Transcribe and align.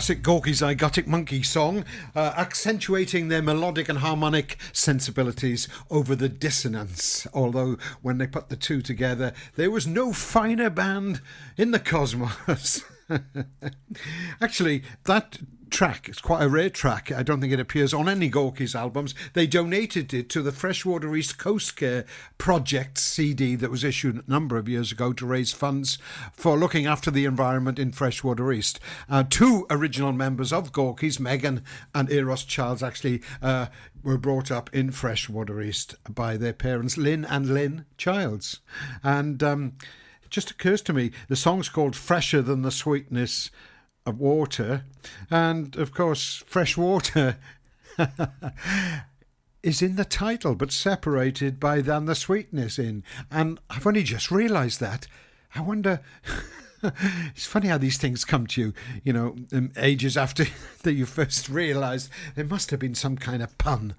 classic 0.00 0.22
Gorky 0.22 0.52
Zygotic 0.52 1.06
Mynci 1.06 1.44
song, 1.44 1.84
uh, 2.16 2.32
accentuating 2.34 3.28
their 3.28 3.42
melodic 3.42 3.86
and 3.86 3.98
harmonic 3.98 4.56
sensibilities 4.72 5.68
over 5.90 6.16
the 6.16 6.26
dissonance. 6.26 7.26
Although, 7.34 7.76
when 8.00 8.16
they 8.16 8.26
put 8.26 8.48
the 8.48 8.56
two 8.56 8.80
together, 8.80 9.34
there 9.56 9.70
was 9.70 9.86
no 9.86 10.14
finer 10.14 10.70
band 10.70 11.20
in 11.58 11.72
the 11.72 11.78
cosmos. 11.78 12.82
Actually, 14.40 14.84
that 15.04 15.36
track. 15.70 16.08
It's 16.08 16.20
quite 16.20 16.42
a 16.42 16.48
rare 16.48 16.70
track. 16.70 17.10
I 17.12 17.22
don't 17.22 17.40
think 17.40 17.52
it 17.52 17.60
appears 17.60 17.94
on 17.94 18.08
any 18.08 18.28
Gorky's 18.28 18.74
albums. 18.74 19.14
They 19.32 19.46
donated 19.46 20.12
it 20.12 20.28
to 20.30 20.42
the 20.42 20.52
Freshwater 20.52 21.14
East 21.16 21.38
Coast 21.38 21.76
Care 21.76 22.04
Project 22.38 22.98
CD 22.98 23.54
that 23.56 23.70
was 23.70 23.84
issued 23.84 24.16
a 24.16 24.30
number 24.30 24.56
of 24.56 24.68
years 24.68 24.92
ago 24.92 25.12
to 25.12 25.26
raise 25.26 25.52
funds 25.52 25.98
for 26.32 26.58
looking 26.58 26.86
after 26.86 27.10
the 27.10 27.24
environment 27.24 27.78
in 27.78 27.92
Freshwater 27.92 28.52
East. 28.52 28.80
Uh, 29.08 29.24
two 29.28 29.66
original 29.70 30.12
members 30.12 30.52
of 30.52 30.72
Gorky's, 30.72 31.20
Megan 31.20 31.62
and 31.94 32.08
Euros 32.08 32.46
Childs, 32.46 32.82
actually 32.82 33.22
uh, 33.42 33.66
were 34.02 34.18
brought 34.18 34.50
up 34.50 34.68
in 34.74 34.90
Freshwater 34.90 35.60
East 35.60 35.94
by 36.08 36.36
their 36.36 36.52
parents, 36.52 36.96
Lynn 36.96 37.24
and 37.24 37.54
Lynn 37.54 37.84
Childs. 37.96 38.60
And 39.02 39.42
um, 39.42 39.72
it 40.22 40.30
just 40.30 40.50
occurs 40.50 40.82
to 40.82 40.92
me 40.92 41.12
the 41.28 41.36
song's 41.36 41.68
called 41.68 41.96
Fresher 41.96 42.42
Than 42.42 42.62
the 42.62 42.70
Sweetness 42.70 43.50
of 44.06 44.18
water, 44.18 44.84
and 45.30 45.76
of 45.76 45.92
course, 45.92 46.42
fresh 46.46 46.76
water 46.76 47.36
is 49.62 49.82
in 49.82 49.96
the 49.96 50.04
title, 50.04 50.54
but 50.54 50.72
separated 50.72 51.60
by 51.60 51.80
than 51.80 52.06
the 52.06 52.14
sweetness 52.14 52.78
in. 52.78 53.04
And 53.30 53.60
I've 53.68 53.86
only 53.86 54.02
just 54.02 54.30
realised 54.30 54.80
that. 54.80 55.06
I 55.54 55.60
wonder. 55.60 56.00
it's 57.34 57.46
funny 57.46 57.68
how 57.68 57.78
these 57.78 57.98
things 57.98 58.24
come 58.24 58.46
to 58.48 58.60
you, 58.60 58.74
you 59.04 59.12
know, 59.12 59.36
um, 59.52 59.72
ages 59.76 60.16
after 60.16 60.44
that 60.82 60.94
you 60.94 61.06
first 61.06 61.48
realised 61.48 62.10
there 62.34 62.44
must 62.44 62.70
have 62.70 62.80
been 62.80 62.94
some 62.94 63.16
kind 63.16 63.42
of 63.42 63.56
pun 63.58 63.94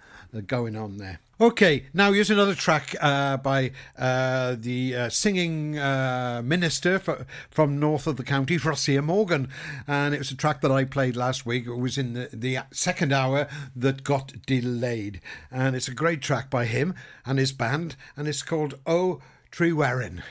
going 0.48 0.76
on 0.76 0.98
there. 0.98 1.20
Okay, 1.40 1.86
now 1.94 2.12
here's 2.12 2.30
another 2.30 2.54
track 2.54 2.96
uh, 3.02 3.36
by 3.38 3.72
uh, 3.98 4.56
the 4.58 4.96
uh, 4.96 5.10
singing 5.10 5.78
uh, 5.78 6.42
minister 6.46 7.00
for, 7.00 7.26
from 7.50 7.80
north 7.80 8.06
of 8.06 8.18
the 8.18 8.24
county, 8.24 8.60
Rosia 8.60 9.04
Morgan. 9.04 9.50
And 9.88 10.14
it 10.14 10.20
was 10.20 10.30
a 10.30 10.38
track 10.38 10.62
that 10.62 10.72
I 10.72 10.86
played 10.86 11.16
last 11.16 11.46
week. 11.46 11.66
It 11.66 11.76
was 11.76 11.98
in 11.98 12.14
the, 12.14 12.30
the 12.32 12.60
second 12.72 13.12
hour 13.12 13.48
that 13.76 14.04
got 14.04 14.46
delayed. 14.46 15.20
And 15.52 15.76
it's 15.76 15.88
a 15.88 15.96
great 15.96 16.22
track 16.22 16.50
by 16.52 16.66
him 16.66 16.94
and 17.26 17.40
his 17.40 17.52
band, 17.52 17.96
and 18.16 18.28
it's 18.28 18.44
called 18.44 18.76
Oh 18.86 19.20
Trewerin. 19.52 20.22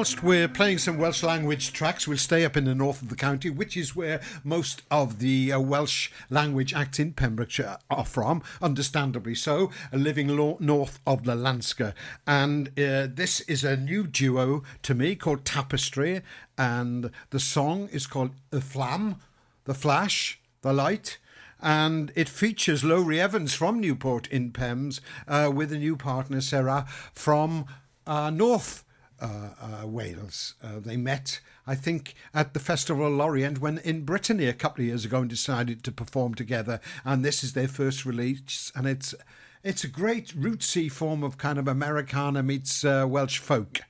Whilst 0.00 0.22
we're 0.22 0.48
playing 0.48 0.78
some 0.78 0.96
Welsh 0.96 1.22
language 1.22 1.74
tracks, 1.74 2.08
we'll 2.08 2.16
stay 2.16 2.42
up 2.42 2.56
in 2.56 2.64
the 2.64 2.74
north 2.74 3.02
of 3.02 3.10
the 3.10 3.14
county, 3.14 3.50
which 3.50 3.76
is 3.76 3.94
where 3.94 4.22
most 4.42 4.80
of 4.90 5.18
the 5.18 5.52
uh, 5.52 5.60
Welsh 5.60 6.10
language 6.30 6.72
acts 6.72 6.98
in 6.98 7.12
Pembrokeshire 7.12 7.76
are 7.90 8.06
from, 8.06 8.42
understandably 8.62 9.34
so, 9.34 9.70
living 9.92 10.28
lo- 10.28 10.56
north 10.58 11.00
of 11.06 11.24
the 11.24 11.34
Landsker. 11.34 11.92
And 12.26 12.68
uh, 12.68 13.08
this 13.12 13.40
is 13.42 13.62
a 13.62 13.76
new 13.76 14.06
duo 14.06 14.62
to 14.84 14.94
me 14.94 15.16
called 15.16 15.44
Tapestry, 15.44 16.22
and 16.56 17.10
the 17.28 17.38
song 17.38 17.90
is 17.92 18.06
called 18.06 18.30
The 18.48 18.62
Flam, 18.62 19.16
The 19.64 19.74
Flash, 19.74 20.40
The 20.62 20.72
Light 20.72 21.18
and 21.62 22.10
it 22.16 22.30
features 22.30 22.82
Lowri 22.82 23.18
Evans 23.18 23.52
from 23.52 23.80
Newport 23.80 24.26
in 24.28 24.50
Pems 24.50 25.02
uh, 25.28 25.52
with 25.54 25.70
a 25.70 25.76
new 25.76 25.94
partner, 25.94 26.40
Sarah, 26.40 26.86
from 27.12 27.66
uh, 28.06 28.30
North 28.30 28.82
uh, 29.20 29.82
uh, 29.82 29.86
Wales. 29.86 30.54
Uh, 30.62 30.80
they 30.80 30.96
met, 30.96 31.40
I 31.66 31.74
think, 31.74 32.14
at 32.32 32.54
the 32.54 32.60
Festival 32.60 33.06
of 33.06 33.12
Lorient 33.12 33.60
when 33.60 33.78
in 33.78 34.04
Brittany 34.04 34.46
a 34.46 34.52
couple 34.52 34.82
of 34.82 34.88
years 34.88 35.04
ago 35.04 35.20
and 35.20 35.30
decided 35.30 35.84
to 35.84 35.92
perform 35.92 36.34
together. 36.34 36.80
And 37.04 37.24
this 37.24 37.44
is 37.44 37.52
their 37.52 37.68
first 37.68 38.04
release, 38.04 38.72
and 38.74 38.86
it's 38.86 39.14
it's 39.62 39.84
a 39.84 39.88
great 39.88 40.28
rootsy 40.28 40.90
form 40.90 41.22
of 41.22 41.36
kind 41.36 41.58
of 41.58 41.68
Americana 41.68 42.42
meets 42.42 42.82
uh, 42.82 43.04
Welsh 43.06 43.38
folk. 43.38 43.80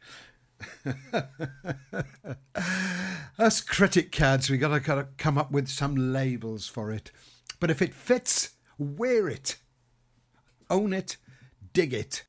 Us 3.38 3.61
critic 3.61 4.11
cads, 4.11 4.50
we 4.50 4.59
gotta, 4.59 4.81
gotta 4.81 5.09
come 5.17 5.38
up 5.38 5.53
with 5.53 5.69
some 5.69 6.12
labels 6.12 6.67
for 6.67 6.91
it. 6.91 7.12
But 7.61 7.71
if 7.71 7.81
it 7.81 7.94
fits, 7.94 8.50
wear 8.79 9.29
it, 9.29 9.59
own 10.69 10.93
it, 10.93 11.17
dig 11.73 11.94
it. 11.94 12.25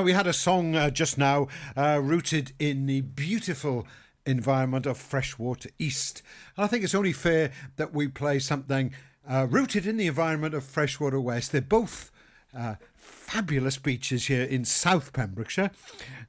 Now, 0.00 0.04
we 0.04 0.12
had 0.14 0.26
a 0.26 0.32
song 0.32 0.74
uh, 0.74 0.88
just 0.88 1.18
now 1.18 1.48
uh, 1.76 2.00
rooted 2.02 2.54
in 2.58 2.86
the 2.86 3.02
beautiful 3.02 3.86
environment 4.24 4.86
of 4.86 4.96
Freshwater 4.96 5.68
East. 5.78 6.22
And 6.56 6.64
I 6.64 6.68
think 6.68 6.84
it's 6.84 6.94
only 6.94 7.12
fair 7.12 7.52
that 7.76 7.92
we 7.92 8.08
play 8.08 8.38
something 8.38 8.94
uh, 9.28 9.46
rooted 9.50 9.86
in 9.86 9.98
the 9.98 10.06
environment 10.06 10.54
of 10.54 10.64
Freshwater 10.64 11.20
West. 11.20 11.52
They're 11.52 11.60
both 11.60 12.10
uh, 12.56 12.76
fabulous 12.96 13.76
beaches 13.76 14.28
here 14.28 14.44
in 14.44 14.64
South 14.64 15.12
Pembrokeshire, 15.12 15.70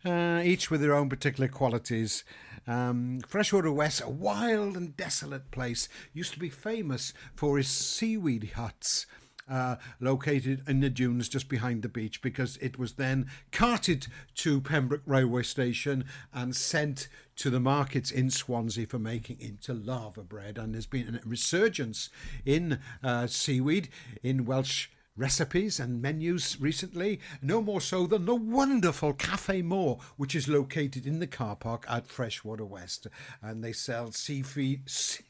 uh, 0.04 0.42
each 0.44 0.70
with 0.70 0.82
their 0.82 0.94
own 0.94 1.08
particular 1.08 1.48
qualities. 1.48 2.26
Um, 2.68 3.22
Freshwater 3.26 3.72
West, 3.72 4.02
a 4.02 4.10
wild 4.10 4.76
and 4.76 4.98
desolate 4.98 5.50
place, 5.50 5.88
used 6.12 6.34
to 6.34 6.40
be 6.40 6.50
famous 6.50 7.14
for 7.36 7.58
its 7.58 7.70
seaweed 7.70 8.52
huts 8.58 9.06
uh, 9.52 9.76
located 10.00 10.64
in 10.68 10.80
the 10.80 10.90
dunes 10.90 11.28
just 11.28 11.50
behind 11.50 11.84
the 11.84 11.90
beach 11.90 12.22
because 12.22 12.58
it 12.58 12.80
was 12.80 12.94
then 12.94 13.28
carted 13.52 14.08
to 14.36 14.62
Pembroke 14.62 15.02
railway 15.06 15.44
station 15.44 16.06
and 16.34 16.56
sent 16.56 17.10
to 17.36 17.50
the 17.50 17.60
markets 17.60 18.12
in 18.12 18.30
Swansea 18.30 18.88
for 18.88 18.98
making 18.98 19.40
into 19.42 19.74
laverbread. 19.74 20.58
And 20.58 20.74
there's 20.74 20.86
been 20.86 21.20
a 21.22 21.28
resurgence 21.28 22.10
in 22.46 22.80
uh, 23.04 23.28
seaweed 23.28 23.90
in 24.24 24.46
Welsh 24.46 24.88
recipes 25.18 25.80
and 25.80 26.02
menus 26.02 26.60
recently, 26.62 27.20
no 27.42 27.62
more 27.62 27.82
so 27.82 28.08
than 28.08 28.26
the 28.26 28.36
wonderful 28.36 29.14
Café 29.14 29.62
Môr, 29.62 30.02
which 30.16 30.34
is 30.34 30.48
located 30.48 31.06
in 31.06 31.20
the 31.20 31.28
car 31.28 31.58
park 31.58 31.86
at 31.90 32.08
Freshwater 32.08 32.66
West. 32.66 33.08
And 33.42 33.64
they 33.64 33.74
sell 33.74 34.12
seaweed, 34.12 34.84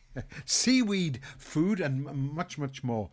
seaweed 0.45 1.19
food 1.37 1.79
and 1.79 2.03
much, 2.05 2.59
much 2.59 2.83
more. 2.83 3.09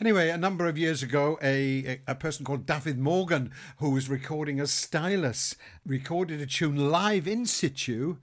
Anyway, 0.00 0.30
a 0.30 0.38
number 0.38 0.66
of 0.66 0.78
years 0.78 1.02
ago, 1.02 1.38
a, 1.42 2.00
a 2.06 2.14
person 2.14 2.42
called 2.42 2.64
David 2.64 2.98
Morgan, 2.98 3.52
who 3.76 3.90
was 3.90 4.08
recording 4.08 4.58
a 4.58 4.66
Stylus, 4.66 5.56
recorded 5.84 6.40
a 6.40 6.46
tune 6.46 6.90
live 6.90 7.28
in 7.28 7.44
situ 7.44 8.16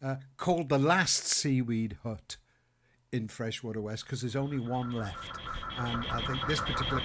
uh, 0.00 0.16
called 0.36 0.68
The 0.68 0.78
Last 0.78 1.26
Seaweed 1.26 1.98
Hut 2.04 2.36
in 3.10 3.26
Freshwater 3.26 3.80
West 3.80 4.04
because 4.04 4.20
there's 4.20 4.36
only 4.36 4.60
one 4.60 4.92
left. 4.92 5.36
And 5.78 6.04
I 6.08 6.24
think 6.28 6.38
this 6.46 6.60
particular. 6.60 7.02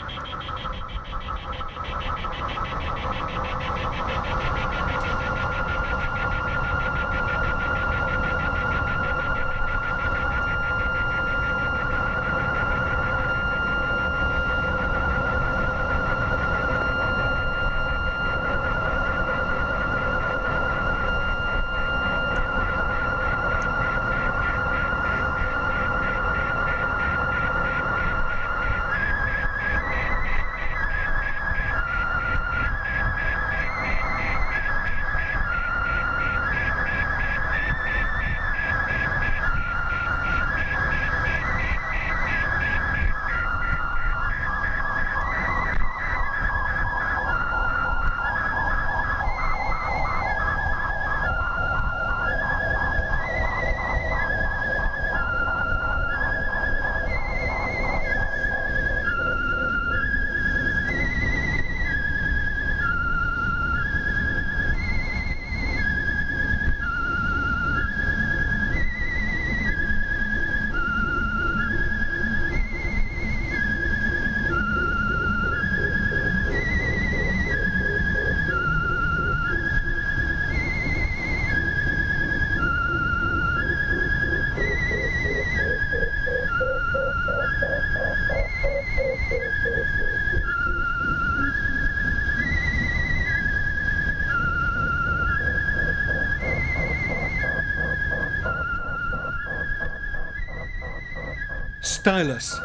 Stylus 102.01 102.59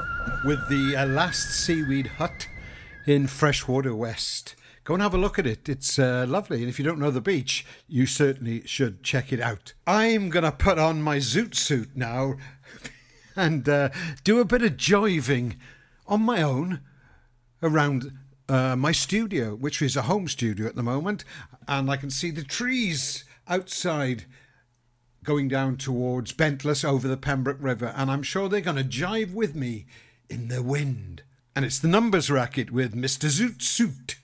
with 0.46 0.66
the 0.70 0.96
uh, 0.96 1.04
last 1.04 1.50
seaweed 1.50 2.06
hut 2.06 2.48
in 3.04 3.26
Freshwater 3.26 3.94
West. 3.94 4.54
Go 4.82 4.94
and 4.94 5.02
have 5.02 5.12
a 5.12 5.18
look 5.18 5.38
at 5.38 5.46
it. 5.46 5.68
It's 5.68 5.98
uh, 5.98 6.24
lovely. 6.26 6.60
And 6.60 6.70
if 6.70 6.78
you 6.78 6.86
don't 6.86 6.98
know 6.98 7.10
the 7.10 7.20
beach, 7.20 7.66
you 7.86 8.06
certainly 8.06 8.66
should 8.66 9.02
check 9.02 9.34
it 9.34 9.40
out. 9.40 9.74
I'm 9.86 10.30
going 10.30 10.44
to 10.44 10.52
put 10.52 10.78
on 10.78 11.02
my 11.02 11.18
zoot 11.18 11.54
suit 11.54 11.90
now 11.94 12.36
and 13.36 13.68
uh, 13.68 13.90
do 14.24 14.40
a 14.40 14.46
bit 14.46 14.62
of 14.62 14.78
jiving 14.78 15.56
on 16.06 16.22
my 16.22 16.40
own 16.40 16.80
around 17.62 18.12
uh, 18.48 18.74
my 18.74 18.92
studio, 18.92 19.54
which 19.54 19.82
is 19.82 19.96
a 19.96 20.02
home 20.02 20.28
studio 20.28 20.66
at 20.66 20.76
the 20.76 20.82
moment. 20.82 21.26
And 21.68 21.90
I 21.90 21.98
can 21.98 22.08
see 22.08 22.30
the 22.30 22.42
trees 22.42 23.24
outside 23.48 24.24
going 25.26 25.49
down 25.49 25.76
towards 25.76 26.33
Bentlass 26.33 26.85
over 26.85 27.09
the 27.09 27.16
Pembroke 27.16 27.59
River. 27.61 27.92
And 27.97 28.11
I'm 28.11 28.23
sure 28.23 28.49
they're 28.49 28.61
going 28.61 28.76
to 28.76 28.85
jive 28.85 29.35
with 29.35 29.54
me 29.56 29.85
in 30.30 30.49
the 30.49 30.62
wind. 30.62 31.23
And 31.54 31.64
it's 31.64 31.80
the 31.80 31.88
numbers 31.88 32.30
racket 32.30 32.71
with 32.71 32.95
Mr. 32.95 33.28
Zoot 33.28 33.61
Suit. 33.61 34.16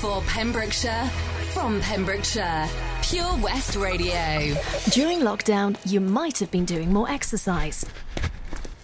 For 0.00 0.20
Pembrokeshire, 0.22 1.08
from 1.54 1.80
Pembrokeshire, 1.80 2.68
Pure 3.02 3.38
West 3.40 3.76
Radio. 3.76 4.56
During 4.90 5.20
lockdown, 5.20 5.78
you 5.88 6.00
might 6.00 6.38
have 6.40 6.50
been 6.50 6.64
doing 6.64 6.92
more 6.92 7.08
exercise, 7.08 7.86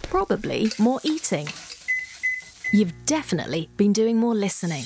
probably 0.03 0.71
more 0.79 1.01
eating. 1.03 1.47
You've 2.71 2.93
definitely 3.05 3.69
been 3.75 3.91
doing 3.91 4.15
more 4.15 4.35
listening. 4.35 4.85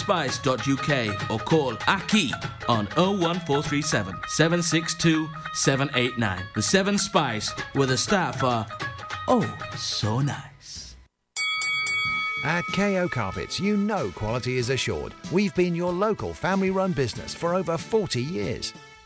sevenspice.uk 0.01 1.29
or 1.31 1.39
call 1.39 1.77
Aki 1.87 2.33
on 2.67 2.87
01437 2.95 4.15
762 4.27 5.29
789. 5.53 6.43
The 6.55 6.61
Seven 6.61 6.97
Spice, 6.97 7.51
where 7.73 7.87
the 7.87 7.97
staff 7.97 8.43
are 8.43 8.65
oh 9.27 9.57
so 9.75 10.19
nice. 10.19 10.95
At 12.43 12.63
KO 12.73 13.07
Carpets, 13.07 13.59
you 13.59 13.77
know 13.77 14.09
quality 14.11 14.57
is 14.57 14.71
assured. 14.71 15.13
We've 15.31 15.53
been 15.53 15.75
your 15.75 15.93
local 15.93 16.33
family 16.33 16.71
run 16.71 16.91
business 16.91 17.35
for 17.35 17.53
over 17.53 17.77
40 17.77 18.21
years. 18.21 18.73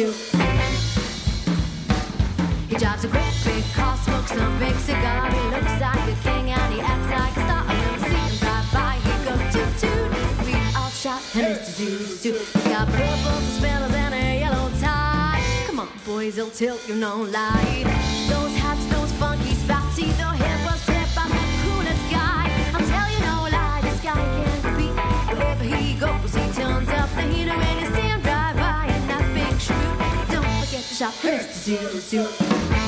Suit. 0.00 0.14
He 2.70 2.76
drives 2.76 3.04
a 3.04 3.08
great 3.08 3.34
big 3.44 3.64
car, 3.74 3.98
smokes 3.98 4.32
a 4.32 4.56
big 4.58 4.74
cigar. 4.76 5.30
He 5.30 5.42
looks 5.50 5.76
like 5.78 6.08
a 6.08 6.16
king 6.22 6.50
and 6.50 6.72
he 6.72 6.80
acts 6.80 7.10
like 7.10 7.36
a 7.36 7.44
star. 7.44 7.64
I've 7.68 7.76
never 7.84 8.08
seen 8.08 8.16
him 8.16 8.36
drive 8.38 8.72
by, 8.72 8.94
he 9.04 9.12
goes 9.28 9.52
toot 9.52 9.78
toot. 9.78 10.46
We 10.46 10.54
all 10.74 10.88
shot 10.88 11.20
him 11.34 11.44
Mr. 11.52 11.72
Zoot 11.76 12.16
Suit. 12.16 12.38
He's 12.38 12.64
got 12.72 12.88
purple 12.88 13.40
suspenders 13.42 13.94
and 13.94 14.14
a 14.14 14.40
yellow 14.40 14.70
tie. 14.80 15.42
Come 15.66 15.80
on, 15.80 15.88
boys, 16.06 16.36
he'll 16.36 16.48
tilt 16.48 16.88
you 16.88 16.94
no 16.94 17.16
lie. 17.24 17.89
Shop 31.70 32.26
for 32.26 32.79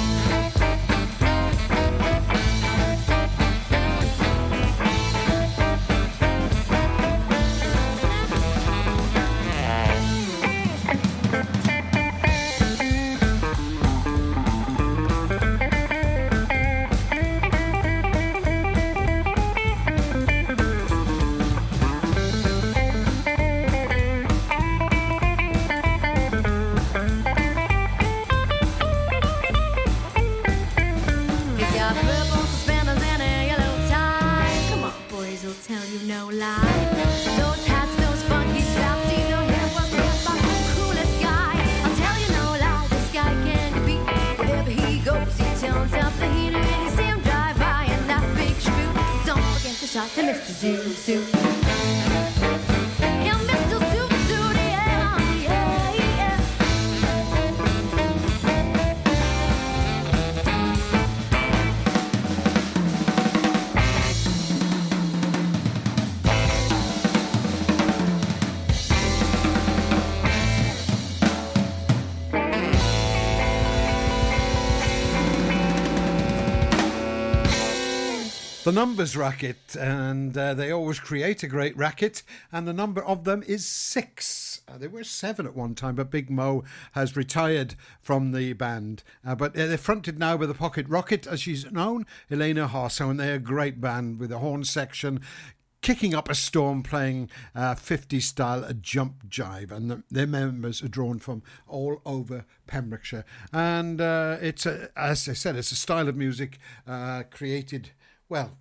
the 78.73 78.81
numbers 78.81 79.15
racket, 79.19 79.77
and 79.79 80.35
uh, 80.39 80.55
they 80.55 80.71
always 80.71 80.99
create 80.99 81.43
a 81.43 81.47
great 81.47 81.77
racket, 81.77 82.23
and 82.51 82.67
the 82.67 82.73
number 82.73 83.05
of 83.05 83.25
them 83.25 83.45
is 83.47 83.67
six. 83.67 84.63
Uh, 84.67 84.79
there 84.79 84.89
were 84.89 85.05
seven 85.05 85.45
at 85.47 85.55
one 85.55 85.75
time, 85.75 85.95
but 85.95 86.11
Big 86.11 86.31
Mo 86.31 86.65
has 86.93 87.15
retired 87.15 87.75
from 88.01 88.33
the 88.33 88.55
band. 88.55 89.03
Uh, 89.27 89.35
but 89.35 89.53
they're 89.53 89.77
fronted 89.77 90.19
now 90.19 90.39
by 90.39 90.47
the 90.47 90.55
Pocket 90.55 90.89
Rocket, 90.89 91.27
as 91.27 91.43
she's 91.43 91.71
known, 91.71 92.07
Elena 92.31 92.67
Harso, 92.67 93.11
and 93.11 93.21
they're 93.21 93.35
a 93.35 93.39
great 93.39 93.79
band 93.79 94.19
with 94.19 94.33
a 94.33 94.39
horn 94.39 94.65
section 94.65 95.21
kicking 95.83 96.15
up 96.15 96.31
a 96.31 96.35
storm 96.35 96.83
playing 96.83 97.29
uh, 97.55 97.75
50 97.75 98.21
style 98.21 98.65
a 98.65 98.73
jump 98.73 99.29
jive 99.29 99.71
and 99.73 99.91
the, 99.91 100.03
their 100.11 100.29
members 100.29 100.81
are 100.81 100.89
drawn 100.89 101.19
from 101.19 101.43
all 101.67 102.01
over 102.07 102.47
pembrokeshire 102.69 103.25
and 103.53 104.01
uh, 104.01 104.37
it's 104.41 104.65
a, 104.65 104.91
as 104.97 105.29
i 105.29 105.33
said 105.33 105.57
it's 105.57 105.73
a 105.73 105.75
style 105.75 106.09
of 106.09 106.15
music 106.15 106.61
uh, 106.87 107.25
created 107.33 107.91
well 108.29 108.59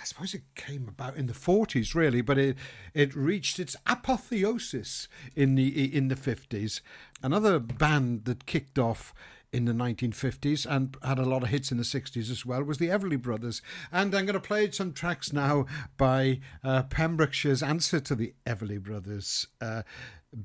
I 0.00 0.04
suppose 0.04 0.34
it 0.34 0.42
came 0.54 0.88
about 0.88 1.16
in 1.16 1.26
the 1.26 1.32
40s, 1.32 1.94
really, 1.94 2.22
but 2.22 2.38
it 2.38 2.56
it 2.94 3.14
reached 3.14 3.58
its 3.58 3.76
apotheosis 3.86 5.08
in 5.36 5.54
the 5.56 5.94
in 5.94 6.08
the 6.08 6.14
50s. 6.14 6.80
Another 7.22 7.58
band 7.58 8.24
that 8.24 8.46
kicked 8.46 8.78
off 8.78 9.12
in 9.52 9.64
the 9.64 9.72
1950s 9.72 10.64
and 10.64 10.96
had 11.02 11.18
a 11.18 11.24
lot 11.24 11.42
of 11.42 11.48
hits 11.48 11.72
in 11.72 11.78
the 11.78 11.82
60s 11.82 12.30
as 12.30 12.46
well 12.46 12.62
was 12.62 12.78
the 12.78 12.88
Everly 12.88 13.20
Brothers. 13.20 13.60
And 13.90 14.14
I'm 14.14 14.24
going 14.24 14.34
to 14.34 14.40
play 14.40 14.70
some 14.70 14.92
tracks 14.92 15.32
now 15.32 15.66
by 15.96 16.40
uh, 16.62 16.84
Pembrokeshire's 16.84 17.62
answer 17.62 17.98
to 18.00 18.14
the 18.14 18.32
Everly 18.46 18.80
Brothers, 18.80 19.48
uh, 19.60 19.82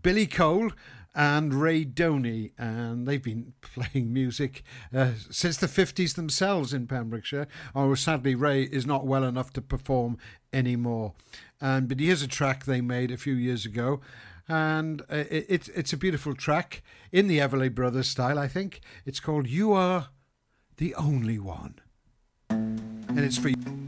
Billy 0.02 0.26
Cole 0.26 0.72
and 1.16 1.54
Ray 1.54 1.86
Doney, 1.86 2.52
and 2.58 3.08
they've 3.08 3.24
been 3.24 3.54
playing 3.62 4.14
music 4.14 4.64
uh, 4.94 5.12
since 5.32 5.58
the 5.58 5.68
50s 5.68 6.16
themselves 6.16 6.74
in 6.74 6.88
Pembrokeshire. 6.88 7.48
Oh, 7.74 7.96
sadly, 7.96 8.36
Ray 8.36 8.64
is 8.64 8.86
not 8.86 9.08
well 9.08 9.24
enough 9.24 9.54
to 9.54 9.62
perform 9.62 10.18
anymore. 10.52 11.14
And 11.62 11.88
but 11.88 12.00
here's 12.00 12.22
a 12.22 12.28
track 12.28 12.66
they 12.66 12.82
made 12.82 13.12
a 13.12 13.18
few 13.18 13.34
years 13.34 13.66
ago, 13.66 14.02
and 14.48 15.02
uh, 15.04 15.24
it, 15.32 15.46
it's 15.48 15.70
it's 15.70 15.94
a 15.94 15.98
beautiful 15.98 16.36
track 16.36 16.84
in 17.14 17.28
the 17.28 17.40
Everly 17.40 17.74
Brothers 17.74 18.10
style. 18.10 18.38
I 18.38 18.50
think 18.50 18.82
it's 19.06 19.22
called 19.22 19.48
"You 19.48 19.72
Are 19.72 20.10
the 20.76 20.94
Only 20.96 21.40
One," 21.40 21.80
and 22.50 23.20
it's 23.20 23.38
for 23.38 23.50
you. 23.50 23.85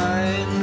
The 0.00 0.59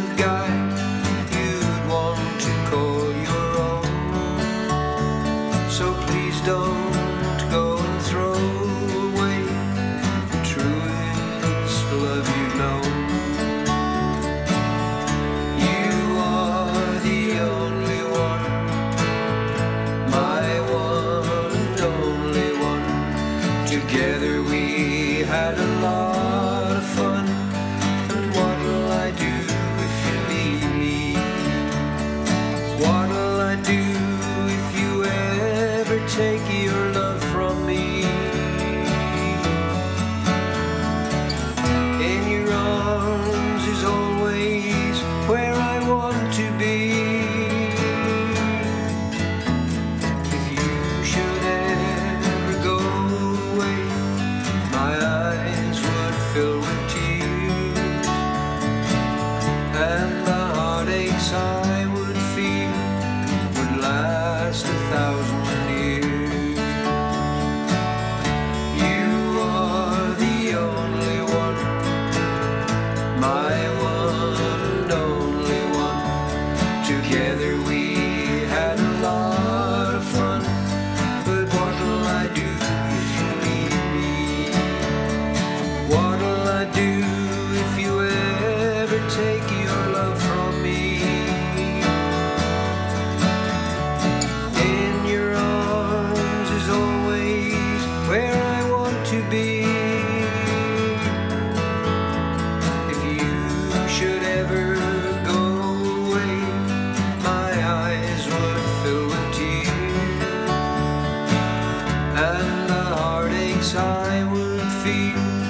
I 113.79 114.23
would 114.23 114.71
feel 114.83 115.46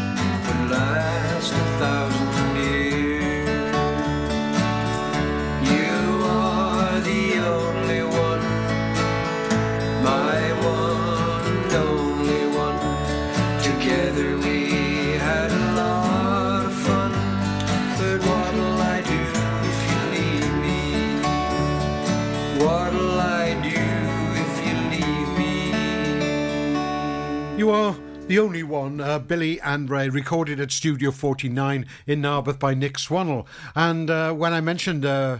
the 28.38 28.44
only 28.44 28.62
one, 28.62 29.02
uh, 29.02 29.18
Billy 29.18 29.60
and 29.62 29.90
Ray, 29.90 30.10
recorded 30.10 30.60
at 30.60 30.72
Studio 30.72 31.10
49 31.10 31.88
in 32.06 32.22
Narberth 32.22 32.60
by 32.60 32.76
Nick 32.76 33.00
Swannell. 33.00 33.48
And 33.76 34.12
uh, 34.12 34.32
when 34.32 34.54
I 34.54 34.62
mentioned 34.62 35.04
uh, 35.06 35.40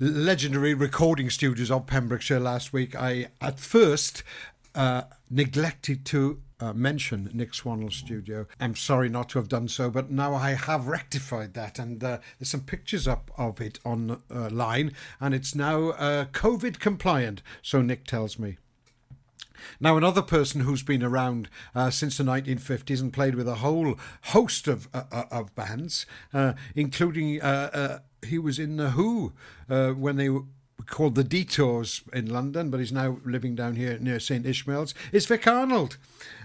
legendary 0.00 0.74
recording 0.74 1.30
studios 1.30 1.70
of 1.70 1.86
Pembrokeshire 1.86 2.40
last 2.40 2.72
week, 2.72 2.96
I 2.96 3.28
at 3.40 3.60
first 3.60 4.24
uh, 4.74 5.02
neglected 5.30 6.04
to 6.06 6.42
uh, 6.58 6.72
mention 6.72 7.30
Nick 7.32 7.52
Swannell's 7.52 7.94
studio. 7.94 8.48
I'm 8.58 8.74
sorry 8.74 9.08
not 9.08 9.28
to 9.30 9.38
have 9.38 9.48
done 9.48 9.68
so, 9.68 9.88
but 9.88 10.10
now 10.10 10.34
I 10.34 10.54
have 10.54 10.88
rectified 10.88 11.54
that, 11.54 11.78
and 11.78 12.02
uh, 12.02 12.18
there's 12.40 12.48
some 12.48 12.62
pictures 12.62 13.06
up 13.06 13.30
of 13.38 13.60
it 13.60 13.78
online, 13.84 14.94
and 15.20 15.32
it's 15.32 15.54
now 15.54 15.90
uh, 15.90 16.24
COVID 16.24 16.80
compliant. 16.80 17.40
So 17.62 17.82
Nick 17.82 18.04
tells 18.04 18.36
me. 18.36 18.56
Now, 19.80 19.96
another 19.96 20.22
person 20.22 20.62
who's 20.62 20.82
been 20.82 21.02
around 21.02 21.48
uh, 21.74 21.90
since 21.90 22.18
the 22.18 22.24
1950s 22.24 23.00
and 23.00 23.12
played 23.12 23.34
with 23.34 23.48
a 23.48 23.56
whole 23.56 23.98
host 24.26 24.68
of 24.68 24.88
uh, 24.92 25.04
uh, 25.10 25.24
of 25.30 25.54
bands, 25.54 26.06
uh, 26.32 26.54
including 26.74 27.40
uh, 27.40 27.70
uh, 27.72 27.98
he 28.26 28.38
was 28.38 28.58
in 28.58 28.76
the 28.76 28.90
Who 28.90 29.32
when 29.68 30.16
they 30.16 30.28
were 30.28 30.42
called 30.86 31.14
the 31.14 31.24
Detours 31.24 32.02
in 32.12 32.28
London, 32.28 32.70
but 32.70 32.80
he's 32.80 32.92
now 32.92 33.18
living 33.24 33.54
down 33.54 33.76
here 33.76 33.98
near 33.98 34.18
St 34.18 34.44
Ishmael's. 34.44 34.94
Is 35.12 35.26
Vic 35.26 35.46
Arnold, 35.46 35.96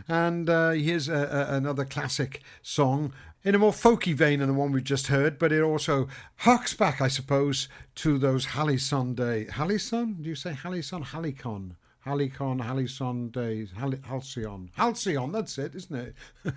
and 0.07 0.47
here's 0.47 1.09
a, 1.09 1.47
a, 1.49 1.55
another 1.55 1.85
classic 1.85 2.41
song 2.61 3.13
in 3.43 3.55
a 3.55 3.59
more 3.59 3.71
folky 3.71 4.13
vein 4.13 4.39
than 4.39 4.49
the 4.49 4.53
one 4.53 4.73
we 4.73 4.81
just 4.81 5.07
heard, 5.07 5.39
but 5.39 5.53
it 5.53 5.61
also 5.61 6.07
harks 6.37 6.73
back, 6.73 6.99
I 6.99 7.07
suppose, 7.07 7.69
to 7.95 8.17
those 8.17 8.47
Halison 8.47 9.15
days. 9.15 9.51
Halison? 9.51 10.21
Do 10.21 10.27
you 10.27 10.35
say 10.35 10.51
Halison? 10.51 11.05
Halicon? 11.05 11.75
Halicon, 12.07 12.61
Halison 12.61 13.31
days, 13.31 13.71
Hal- 13.77 13.99
Halcyon. 14.07 14.71
Halcyon, 14.75 15.31
that's 15.31 15.57
it, 15.57 15.75
isn't 15.75 15.95
it? 15.95 16.53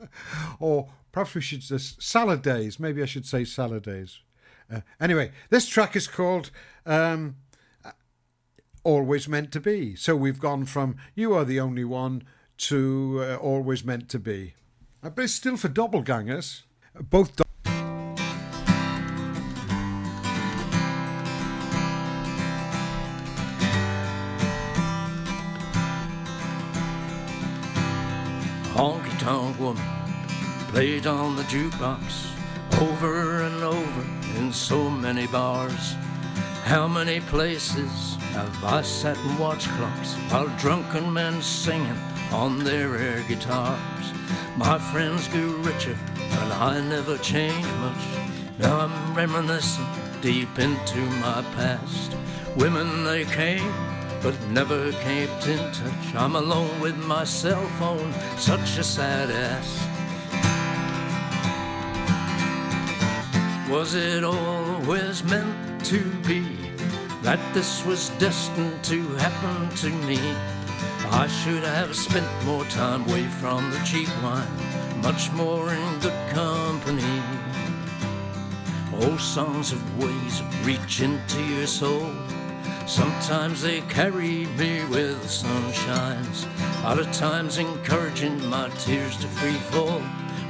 or 0.60 0.88
perhaps 1.12 1.34
we 1.34 1.40
should 1.40 1.60
just 1.60 2.02
salad 2.02 2.42
days. 2.42 2.78
Maybe 2.78 3.02
I 3.02 3.06
should 3.06 3.26
say 3.26 3.44
salad 3.44 3.82
days. 3.82 4.20
Uh, 4.72 4.80
anyway, 5.00 5.32
this 5.50 5.68
track 5.68 5.96
is 5.96 6.06
called 6.06 6.50
um, 6.86 7.36
Always 8.82 9.28
Meant 9.28 9.52
to 9.52 9.60
Be. 9.60 9.94
So 9.96 10.16
we've 10.16 10.40
gone 10.40 10.64
from 10.64 10.96
You 11.14 11.34
Are 11.34 11.44
the 11.44 11.60
Only 11.60 11.84
One 11.84 12.22
to 12.58 13.20
uh, 13.22 13.36
Always 13.36 13.84
Meant 13.84 14.08
to 14.10 14.18
Be. 14.18 14.54
Uh, 15.02 15.10
but 15.10 15.24
it's 15.24 15.34
still 15.34 15.56
for 15.56 15.68
doppelgangers. 15.68 16.62
Both 16.94 17.43
tonk 29.24 29.58
woman 29.58 29.82
played 30.68 31.06
on 31.06 31.34
the 31.34 31.42
jukebox 31.44 32.28
over 32.82 33.40
and 33.44 33.64
over 33.64 34.04
in 34.36 34.52
so 34.52 34.90
many 34.90 35.26
bars. 35.26 35.94
How 36.64 36.86
many 36.86 37.20
places 37.20 38.16
have 38.34 38.62
I 38.62 38.82
sat 38.82 39.16
and 39.16 39.38
watched 39.38 39.68
clocks 39.68 40.12
while 40.28 40.48
drunken 40.58 41.10
men 41.10 41.40
singing 41.40 41.98
on 42.32 42.64
their 42.64 42.98
air 42.98 43.24
guitars? 43.26 44.04
My 44.58 44.78
friends 44.92 45.26
grew 45.28 45.56
richer, 45.62 45.96
but 46.28 46.52
I 46.52 46.82
never 46.82 47.16
changed 47.16 47.74
much. 47.80 48.04
Now 48.58 48.78
I'm 48.80 49.14
reminiscing 49.14 49.86
deep 50.20 50.58
into 50.58 51.00
my 51.24 51.40
past. 51.56 52.14
Women 52.56 53.04
they 53.04 53.24
came 53.24 53.72
but 54.24 54.34
never 54.48 54.90
kept 54.92 55.46
in 55.46 55.58
touch. 55.58 56.14
I'm 56.14 56.34
alone 56.34 56.80
with 56.80 56.96
my 56.96 57.24
cell 57.24 57.66
phone, 57.78 58.10
such 58.38 58.78
a 58.78 58.82
sad 58.82 59.30
ass. 59.30 59.70
Was 63.68 63.94
it 63.94 64.24
always 64.24 65.22
meant 65.24 65.84
to 65.84 66.00
be 66.26 66.42
that 67.20 67.38
this 67.52 67.84
was 67.84 68.08
destined 68.18 68.82
to 68.84 69.06
happen 69.16 69.68
to 69.76 69.90
me? 70.08 70.18
I 71.10 71.26
should 71.26 71.62
have 71.62 71.94
spent 71.94 72.26
more 72.46 72.64
time 72.64 73.06
away 73.06 73.24
from 73.40 73.70
the 73.70 73.78
cheap 73.84 74.08
wine, 74.22 74.48
much 75.02 75.30
more 75.32 75.70
in 75.70 75.98
good 76.00 76.30
company. 76.30 77.20
Oh, 78.94 79.02
Old 79.02 79.20
songs 79.20 79.72
of 79.72 79.82
ways 80.02 80.42
reach 80.64 81.02
into 81.02 81.42
your 81.42 81.66
soul. 81.66 82.10
Sometimes 82.86 83.62
they 83.62 83.80
carry 83.82 84.46
me 84.58 84.80
where 84.82 85.14
the 85.14 85.28
sun 85.28 85.72
shines. 85.72 86.46
Other 86.84 87.10
times 87.12 87.58
encouraging 87.58 88.44
my 88.48 88.68
tears 88.78 89.16
to 89.18 89.26
free 89.26 89.58
fall. 89.72 90.00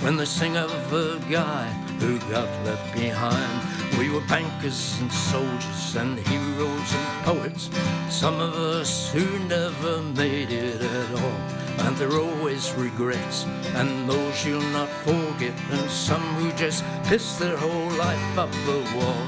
When 0.00 0.16
they 0.16 0.24
sing 0.24 0.56
of 0.56 0.92
a 0.92 1.18
guy 1.30 1.68
who 2.00 2.18
got 2.30 2.48
left 2.66 2.92
behind. 2.94 3.98
We 3.98 4.10
were 4.10 4.26
bankers 4.26 5.00
and 5.00 5.12
soldiers 5.12 5.96
and 5.96 6.18
heroes 6.18 6.94
and 6.94 7.24
poets. 7.24 7.70
Some 8.10 8.40
of 8.40 8.54
us 8.54 9.12
who 9.12 9.38
never 9.48 10.02
made 10.02 10.50
it 10.50 10.82
at 10.82 11.10
all. 11.12 11.40
And 11.86 11.96
there 11.96 12.10
are 12.10 12.20
always 12.20 12.72
regrets, 12.74 13.44
and 13.74 14.08
those 14.08 14.44
you'll 14.44 14.70
not 14.72 14.88
forget. 15.06 15.54
And 15.70 15.90
some 15.90 16.22
who 16.36 16.52
just 16.52 16.84
piss 17.04 17.36
their 17.36 17.56
whole 17.56 17.90
life 17.92 18.38
up 18.38 18.50
the 18.66 18.80
wall. 18.96 19.24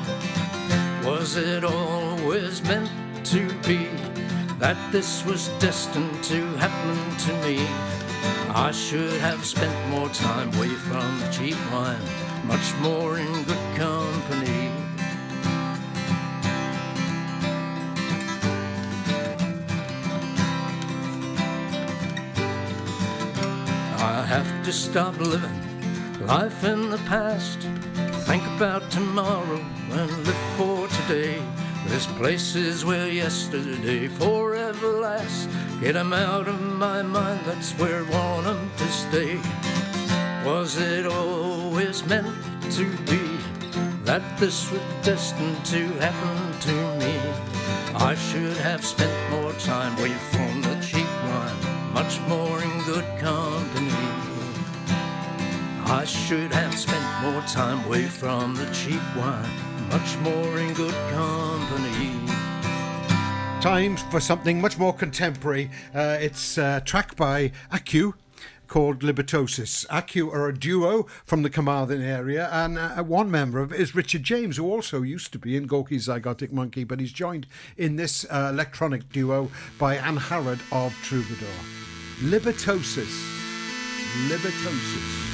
Was 1.04 1.36
it 1.36 1.64
always 2.26 2.60
meant 2.64 2.90
to 3.24 3.46
be 3.62 3.86
that 4.58 4.76
this 4.90 5.24
was 5.24 5.46
destined 5.60 6.24
to 6.24 6.44
happen 6.56 6.98
to 7.18 7.32
me? 7.46 7.64
I 8.52 8.72
should 8.72 9.20
have 9.20 9.44
spent 9.44 9.72
more 9.90 10.08
time 10.08 10.52
away 10.56 10.74
from 10.88 11.20
the 11.20 11.28
cheap 11.30 11.56
wine, 11.72 12.00
much 12.44 12.74
more 12.80 13.16
in 13.16 13.30
good 13.44 13.66
company. 13.76 14.72
I 23.98 24.24
have 24.26 24.64
to 24.64 24.72
stop 24.72 25.16
living 25.20 26.26
life 26.26 26.64
in 26.64 26.90
the 26.90 26.98
past. 27.06 27.60
Think 28.26 28.44
about 28.56 28.90
tomorrow 28.90 29.64
and 29.92 30.10
live 30.26 30.42
for 30.56 30.88
today. 30.88 31.40
There's 31.88 32.06
places 32.18 32.84
where 32.84 33.08
yesterday 33.08 34.08
forever 34.08 35.00
lasts. 35.00 35.48
Get 35.80 35.96
'em 35.96 36.12
out 36.12 36.48
of 36.48 36.60
my 36.60 37.02
mind, 37.02 37.40
that's 37.46 37.72
where 37.78 38.04
I 38.04 38.10
want 38.10 38.46
'em 38.46 38.70
to 38.76 38.88
stay. 38.92 39.40
Was 40.44 40.76
it 40.76 41.06
always 41.06 42.04
meant 42.04 42.28
to 42.76 42.84
be 43.10 43.22
that 44.04 44.22
this 44.38 44.70
was 44.70 44.82
destined 45.02 45.64
to 45.66 45.82
happen 46.04 46.38
to 46.68 46.74
me? 47.00 47.14
I 47.94 48.14
should 48.14 48.56
have 48.58 48.84
spent 48.84 49.16
more 49.30 49.52
time 49.54 49.96
away 49.98 50.14
from 50.32 50.62
the 50.62 50.76
cheap 50.88 51.10
wine, 51.28 51.60
much 51.92 52.20
more 52.28 52.62
in 52.62 52.74
good 52.84 53.08
company. 53.18 54.06
I 56.00 56.04
should 56.04 56.52
have 56.52 56.74
spent 56.76 57.06
more 57.22 57.42
time 57.42 57.84
away 57.86 58.06
from 58.06 58.54
the 58.54 58.66
cheap 58.78 59.02
wine, 59.16 59.65
much 59.90 60.16
more 60.18 60.58
in 60.58 60.74
good 60.74 60.94
company. 61.10 62.10
Time 63.60 63.96
for 63.96 64.20
something 64.20 64.60
much 64.60 64.78
more 64.78 64.92
contemporary. 64.92 65.70
Uh, 65.94 66.16
it's 66.20 66.58
a 66.58 66.82
track 66.84 67.16
by 67.16 67.50
Acu 67.72 68.14
called 68.68 69.00
Libertosis. 69.00 69.86
Acu 69.86 70.32
are 70.32 70.48
a 70.48 70.56
duo 70.56 71.06
from 71.24 71.42
the 71.42 71.50
Carmarthen 71.50 72.02
area, 72.02 72.48
and 72.52 72.78
uh, 72.78 73.02
one 73.02 73.30
member 73.30 73.60
of 73.60 73.72
it 73.72 73.80
is 73.80 73.94
Richard 73.94 74.22
James, 74.22 74.56
who 74.56 74.70
also 74.70 75.02
used 75.02 75.32
to 75.32 75.38
be 75.38 75.56
in 75.56 75.66
Gorky 75.66 75.96
Zygotic 75.96 76.50
Mynci, 76.52 76.86
but 76.86 77.00
he's 77.00 77.12
joined 77.12 77.46
in 77.76 77.96
this 77.96 78.24
uh, 78.30 78.50
electronic 78.52 79.10
duo 79.10 79.50
by 79.78 79.96
Anne 79.96 80.16
Harrod 80.16 80.60
of 80.72 80.92
Troubadour. 81.02 81.48
Libertosis. 82.20 83.34
Libertosis. 84.28 85.25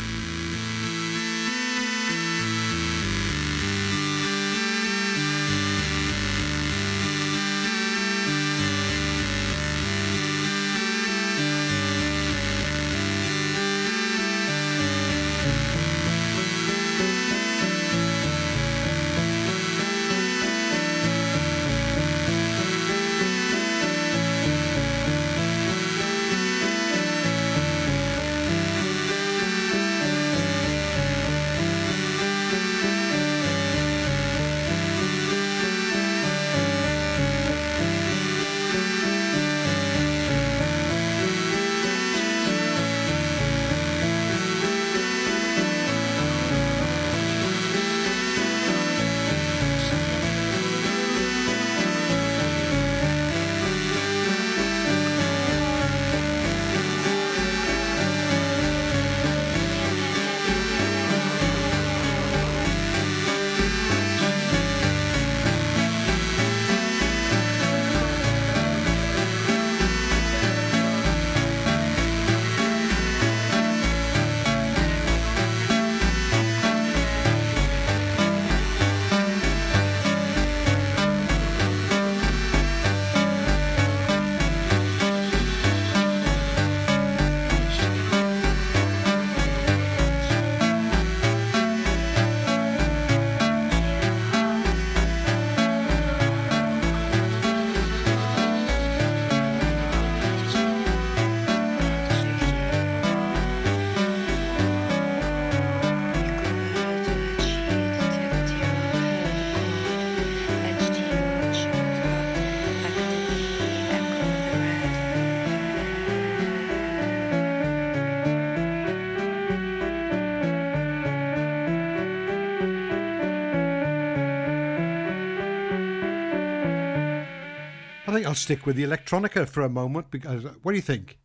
I 128.13 128.17
think 128.17 128.27
I'll 128.27 128.35
stick 128.35 128.67
with 128.67 128.77
the 128.77 128.85
electronica 128.85 129.49
for 129.49 129.63
a 129.63 129.71
moment 129.71 130.11
because 130.11 130.45
what 130.63 130.73
do 130.73 130.77
you 130.77 130.83
think? 130.83 131.19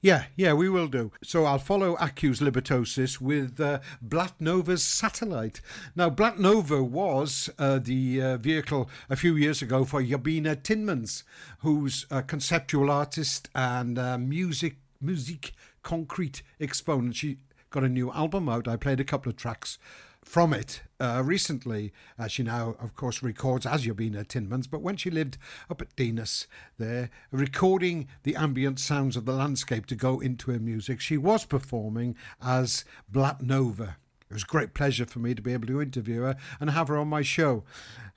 Yeah, 0.00 0.26
yeah, 0.36 0.52
we 0.52 0.68
will 0.68 0.86
do. 0.86 1.10
So 1.24 1.46
I'll 1.46 1.58
follow 1.58 1.96
Accu's 1.96 2.38
Libertosis 2.38 3.20
with 3.20 3.58
uh, 3.58 3.80
Black 4.00 4.40
Nova's 4.40 4.84
Satellite. 4.84 5.60
Now, 5.96 6.08
Black 6.08 6.38
Nova 6.38 6.80
was 6.80 7.50
uh, 7.58 7.80
the 7.80 8.22
uh, 8.22 8.36
vehicle 8.36 8.88
a 9.10 9.16
few 9.16 9.34
years 9.34 9.62
ago 9.62 9.84
for 9.84 10.00
Yabina 10.00 10.54
Tinmans, 10.54 11.24
who's 11.58 12.06
a 12.08 12.22
conceptual 12.22 12.88
artist 12.88 13.50
and 13.52 13.98
uh, 13.98 14.16
music 14.16 14.76
musique 15.00 15.54
concrète 15.82 16.42
exponent. 16.60 17.16
She 17.16 17.38
got 17.70 17.82
a 17.82 17.88
new 17.88 18.12
album 18.12 18.48
out. 18.48 18.68
I 18.68 18.76
played 18.76 19.00
a 19.00 19.04
couple 19.04 19.30
of 19.30 19.36
tracks 19.36 19.76
from 20.22 20.54
it 20.54 20.82
uh, 21.00 21.22
recently. 21.24 21.92
Uh, 22.18 22.26
she 22.28 22.42
now, 22.42 22.76
of 22.80 22.94
course, 22.94 23.22
records 23.22 23.66
as 23.66 23.86
Yabina 23.86 24.26
Tinmans, 24.26 24.68
but 24.70 24.82
when 24.82 24.96
she 24.96 25.10
lived 25.10 25.38
up 25.70 25.80
at 25.80 25.94
Dinas 25.96 26.46
there, 26.78 27.10
recording 27.30 28.08
the 28.22 28.36
ambient 28.36 28.78
sounds 28.78 29.16
of 29.16 29.24
the 29.24 29.32
landscape 29.32 29.86
to 29.86 29.94
go 29.94 30.20
into 30.20 30.50
her 30.50 30.58
music, 30.58 31.00
she 31.00 31.16
was 31.16 31.44
performing 31.44 32.16
as 32.42 32.84
Black 33.08 33.42
Nova. 33.42 33.96
It 34.28 34.34
was 34.34 34.42
a 34.42 34.46
great 34.46 34.74
pleasure 34.74 35.06
for 35.06 35.20
me 35.20 35.34
to 35.34 35.42
be 35.42 35.52
able 35.52 35.68
to 35.68 35.80
interview 35.80 36.22
her 36.22 36.36
and 36.58 36.70
have 36.70 36.88
her 36.88 36.96
on 36.96 37.08
my 37.08 37.22
show. 37.22 37.64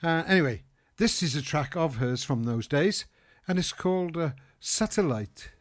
Uh, 0.01 0.23
anyway, 0.27 0.63
this 0.97 1.21
is 1.21 1.35
a 1.35 1.41
track 1.41 1.75
of 1.75 1.97
hers 1.97 2.23
from 2.23 2.43
those 2.43 2.67
days, 2.67 3.05
and 3.47 3.59
it's 3.59 3.73
called 3.73 4.17
uh, 4.17 4.31
Satellite. 4.59 5.51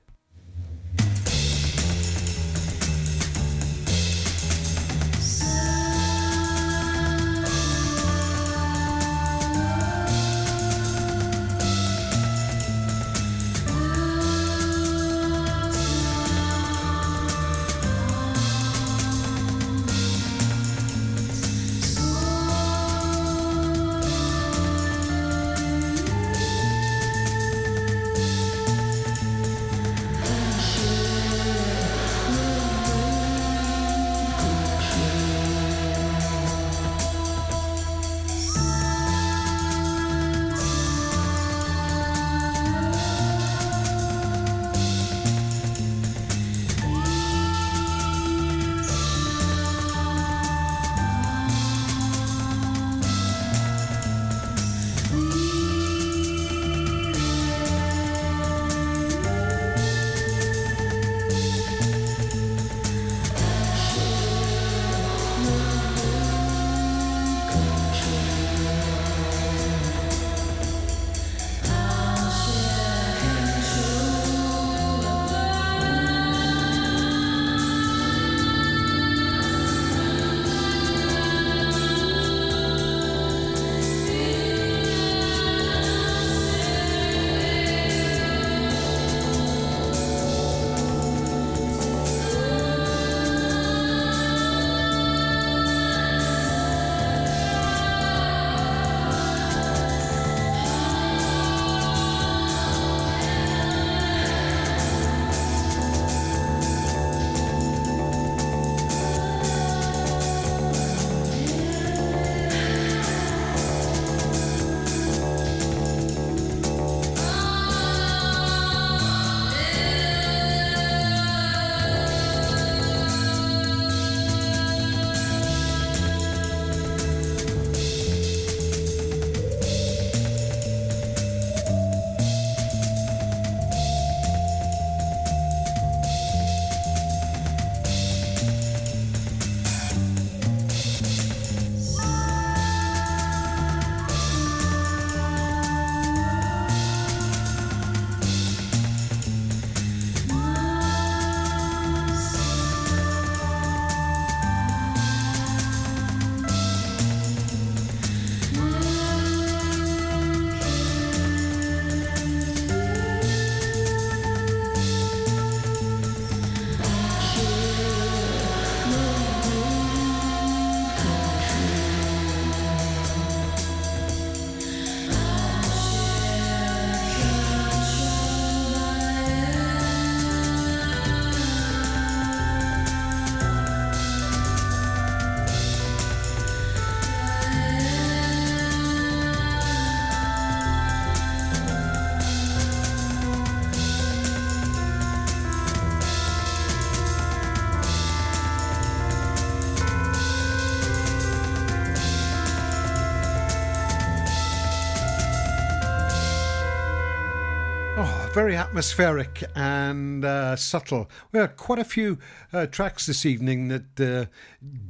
Very 208.38 208.54
atmospheric 208.54 209.42
and 209.56 210.24
uh, 210.24 210.54
subtle. 210.54 211.10
We 211.32 211.40
had 211.40 211.56
quite 211.56 211.80
a 211.80 211.84
few 211.84 212.18
uh, 212.52 212.66
tracks 212.66 213.06
this 213.06 213.26
evening 213.26 213.66
that 213.66 214.00
uh, 214.00 214.26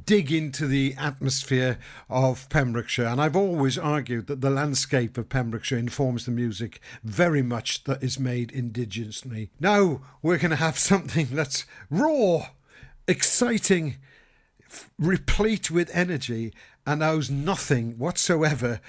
dig 0.05 0.31
into 0.31 0.67
the 0.67 0.93
atmosphere 0.99 1.79
of 2.11 2.47
Pembrokeshire, 2.49 3.07
and 3.07 3.19
I've 3.19 3.35
always 3.35 3.75
argued 3.75 4.27
that 4.27 4.41
the 4.41 4.51
landscape 4.51 5.17
of 5.17 5.29
Pembrokeshire 5.29 5.79
informs 5.79 6.25
the 6.25 6.31
music 6.31 6.79
very 7.03 7.41
much 7.41 7.85
that 7.85 8.03
is 8.03 8.19
made 8.19 8.51
indigenously. 8.51 9.49
Now 9.59 10.01
we're 10.21 10.37
going 10.37 10.51
to 10.51 10.55
have 10.57 10.77
something 10.77 11.29
that's 11.31 11.65
raw, 11.89 12.49
exciting, 13.07 13.95
f- 14.63 14.91
replete 14.99 15.71
with 15.71 15.89
energy, 15.91 16.53
and 16.85 17.01
owes 17.01 17.31
nothing 17.31 17.97
whatsoever 17.97 18.79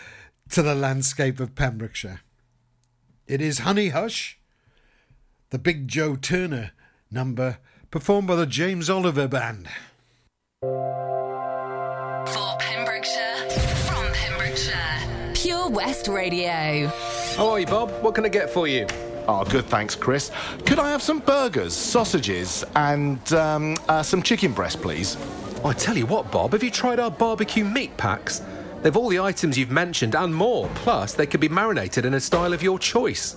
to 0.51 0.61
the 0.61 0.75
landscape 0.75 1.41
of 1.41 1.55
Pembrokeshire. 1.55 2.21
It 3.27 3.41
is 3.41 3.61
Honey 3.61 3.89
Hush, 3.89 4.37
the 5.51 5.59
Big 5.59 5.89
Joe 5.89 6.15
Turner 6.15 6.71
number, 7.11 7.59
performed 7.91 8.29
by 8.29 8.37
the 8.37 8.47
James 8.47 8.89
Oliver 8.89 9.27
Band. 9.27 9.67
For 10.61 12.57
Pembrokeshire, 12.61 13.51
from 13.89 14.13
Pembrokeshire, 14.13 15.33
Pure 15.35 15.71
West 15.71 16.07
Radio. 16.07 16.87
How 17.37 17.49
are 17.49 17.59
you, 17.59 17.67
Bob? 17.67 17.91
What 18.01 18.15
can 18.15 18.25
I 18.25 18.29
get 18.29 18.49
for 18.49 18.69
you? 18.69 18.87
Oh, 19.27 19.45
good, 19.45 19.65
thanks, 19.67 19.97
Chris. 19.97 20.31
Could 20.67 20.79
I 20.79 20.89
have 20.89 21.03
some 21.03 21.19
burgers, 21.19 21.75
sausages, 21.75 22.65
and 22.77 23.33
um, 23.33 23.77
uh, 23.89 24.05
some 24.05 24.23
chicken 24.23 24.53
breast, 24.53 24.81
please? 24.81 25.17
Oh, 25.65 25.71
I 25.71 25.73
tell 25.73 25.99
you 25.99 26.07
what, 26.07 26.31
Bob, 26.31 26.53
have 26.53 26.63
you 26.63 26.71
tried 26.71 27.01
our 27.01 27.11
barbecue 27.11 27.65
meat 27.65 27.97
packs? 27.97 28.41
They've 28.83 28.97
all 28.97 29.09
the 29.09 29.19
items 29.19 29.59
you've 29.59 29.73
mentioned 29.73 30.15
and 30.15 30.33
more. 30.33 30.71
Plus, 30.77 31.15
they 31.15 31.27
can 31.27 31.41
be 31.41 31.49
marinated 31.49 32.05
in 32.05 32.15
a 32.15 32.21
style 32.21 32.53
of 32.53 32.63
your 32.63 32.79
choice. 32.79 33.37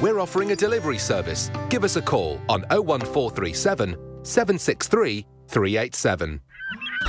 We're 0.00 0.18
offering 0.18 0.52
a 0.52 0.56
delivery 0.56 0.96
service. 0.96 1.50
Give 1.68 1.84
us 1.84 1.96
a 1.96 2.02
call 2.02 2.40
on 2.48 2.62
01437 2.70 3.96
763 4.22 5.26
387. 5.48 6.40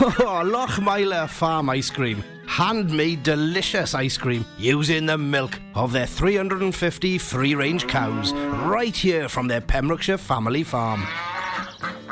Oh, 0.01 0.15
oh 0.19 0.23
Lochmeyler 0.43 1.29
Farm 1.29 1.69
Ice 1.69 1.89
Cream. 1.89 2.23
Handmade 2.47 3.23
delicious 3.23 3.95
ice 3.95 4.17
cream 4.17 4.45
using 4.57 5.05
the 5.05 5.17
milk 5.17 5.57
of 5.73 5.93
their 5.93 6.05
350 6.05 7.17
free 7.17 7.55
range 7.55 7.87
cows 7.87 8.33
right 8.33 8.95
here 8.95 9.29
from 9.29 9.47
their 9.47 9.61
Pembrokeshire 9.61 10.17
family 10.17 10.63
farm. 10.63 11.01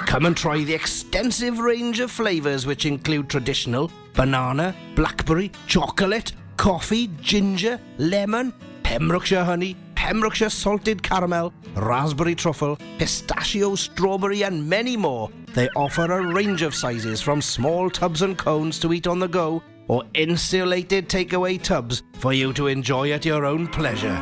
Come 0.08 0.26
and 0.28 0.38
try 0.38 0.64
the 0.64 0.74
extensive 0.74 1.60
range 1.60 2.00
of 2.00 2.10
flavours 2.10 2.66
which 2.66 2.86
include 2.86 3.30
traditional, 3.30 3.92
banana, 4.14 4.74
blackberry, 4.96 5.52
chocolate, 5.68 6.32
coffee, 6.56 7.08
ginger, 7.20 7.80
lemon, 7.98 8.54
Pembrokeshire 8.84 9.44
honey, 9.44 9.76
Pembrokeshire 10.00 10.50
salted 10.50 11.04
caramel, 11.04 11.54
raspberry 11.76 12.34
truffle, 12.34 12.78
pistachio, 12.98 13.76
strawberry, 13.76 14.44
and 14.44 14.68
many 14.68 14.96
more. 14.96 15.30
They 15.54 15.68
offer 15.76 16.06
a 16.06 16.34
range 16.34 16.62
of 16.62 16.74
sizes 16.74 17.22
from 17.22 17.42
small 17.42 17.90
tubs 17.90 18.22
and 18.22 18.38
cones 18.38 18.80
to 18.80 18.94
eat 18.94 19.08
on 19.08 19.20
the 19.20 19.28
go 19.28 19.62
or 19.90 20.06
insulated 20.14 21.10
takeaway 21.10 21.62
tubs 21.62 22.02
for 22.18 22.32
you 22.32 22.54
to 22.54 22.68
enjoy 22.68 23.12
at 23.12 23.26
your 23.26 23.44
own 23.44 23.68
pleasure. 23.68 24.18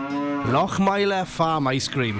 Lochmeyler 0.47 1.27
Farm 1.27 1.67
Ice 1.67 1.87
Cream. 1.87 2.19